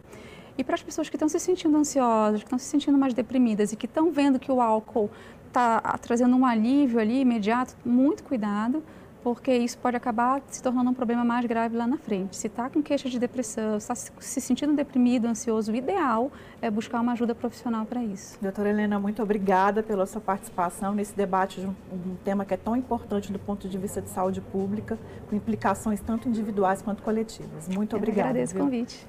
E 0.58 0.64
para 0.64 0.76
as 0.76 0.82
pessoas 0.82 1.08
que 1.08 1.16
estão 1.16 1.30
se 1.30 1.40
sentindo 1.40 1.78
ansiosas, 1.78 2.40
que 2.40 2.48
estão 2.48 2.58
se 2.58 2.66
sentindo 2.66 2.98
mais 2.98 3.14
deprimidas 3.14 3.72
e 3.72 3.76
que 3.76 3.86
estão 3.86 4.12
vendo 4.12 4.40
que 4.40 4.52
o 4.52 4.60
álcool 4.60 5.10
está 5.48 5.80
trazendo 6.02 6.36
um 6.36 6.46
alívio 6.46 7.00
ali 7.00 7.22
imediato, 7.22 7.76
muito 7.86 8.24
cuidado, 8.24 8.84
porque 9.28 9.54
isso 9.54 9.78
pode 9.80 9.98
acabar 9.98 10.42
se 10.48 10.64
tornando 10.64 10.90
um 10.90 10.94
problema 10.94 11.22
mais 11.26 11.46
grave 11.46 11.76
lá 11.76 11.86
na 11.86 11.98
frente. 11.98 12.38
Se 12.38 12.48
está 12.48 12.70
com 12.70 12.82
queixa 12.82 13.10
de 13.10 13.20
depressão, 13.20 13.76
está 13.76 13.94
se 13.94 14.40
sentindo 14.40 14.74
deprimido, 14.74 15.26
ansioso, 15.26 15.70
o 15.70 15.76
ideal 15.76 16.32
é 16.62 16.72
buscar 16.72 17.02
uma 17.02 17.12
ajuda 17.12 17.36
profissional 17.36 17.86
para 17.86 18.02
isso. 18.02 18.38
Doutora 18.42 18.70
Helena, 18.70 18.98
muito 18.98 19.22
obrigada 19.22 19.84
pela 19.84 20.06
sua 20.06 20.22
participação 20.22 20.96
nesse 20.96 21.14
debate 21.14 21.60
de 21.60 21.68
um, 21.68 21.76
um, 21.92 22.16
tema 22.24 22.46
que 22.46 22.54
é 22.54 22.58
tão 22.58 22.74
importante 22.74 23.30
do 23.30 23.38
ponto 23.38 23.68
de 23.68 23.78
vista 23.78 24.02
de 24.02 24.08
saúde 24.08 24.40
pública, 24.40 24.98
com 25.30 25.36
implicações 25.36 26.00
tanto 26.00 26.30
individuais 26.30 26.82
quanto 26.82 27.04
coletivas. 27.04 27.68
Muito 27.68 27.98
Eu 27.98 27.98
obrigada. 27.98 28.30
Agradeço 28.30 28.54
viu? 28.54 28.62
o 28.62 28.66
convite. 28.66 29.06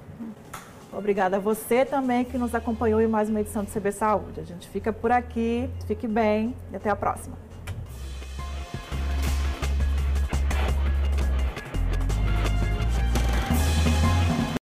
Obrigada 0.91 1.37
a 1.37 1.39
você 1.39 1.85
também 1.85 2.25
que 2.25 2.37
nos 2.37 2.53
acompanhou 2.53 2.99
em 2.99 3.07
mais 3.07 3.29
uma 3.29 3.39
edição 3.39 3.63
do 3.63 3.71
CB 3.71 3.93
Saúde. 3.93 4.41
A 4.41 4.43
gente 4.43 4.67
fica 4.67 4.91
por 4.91 5.13
aqui, 5.13 5.69
fique 5.87 6.09
bem 6.09 6.53
e 6.73 6.75
até 6.75 6.89
a 6.89 6.95
próxima. 6.97 7.48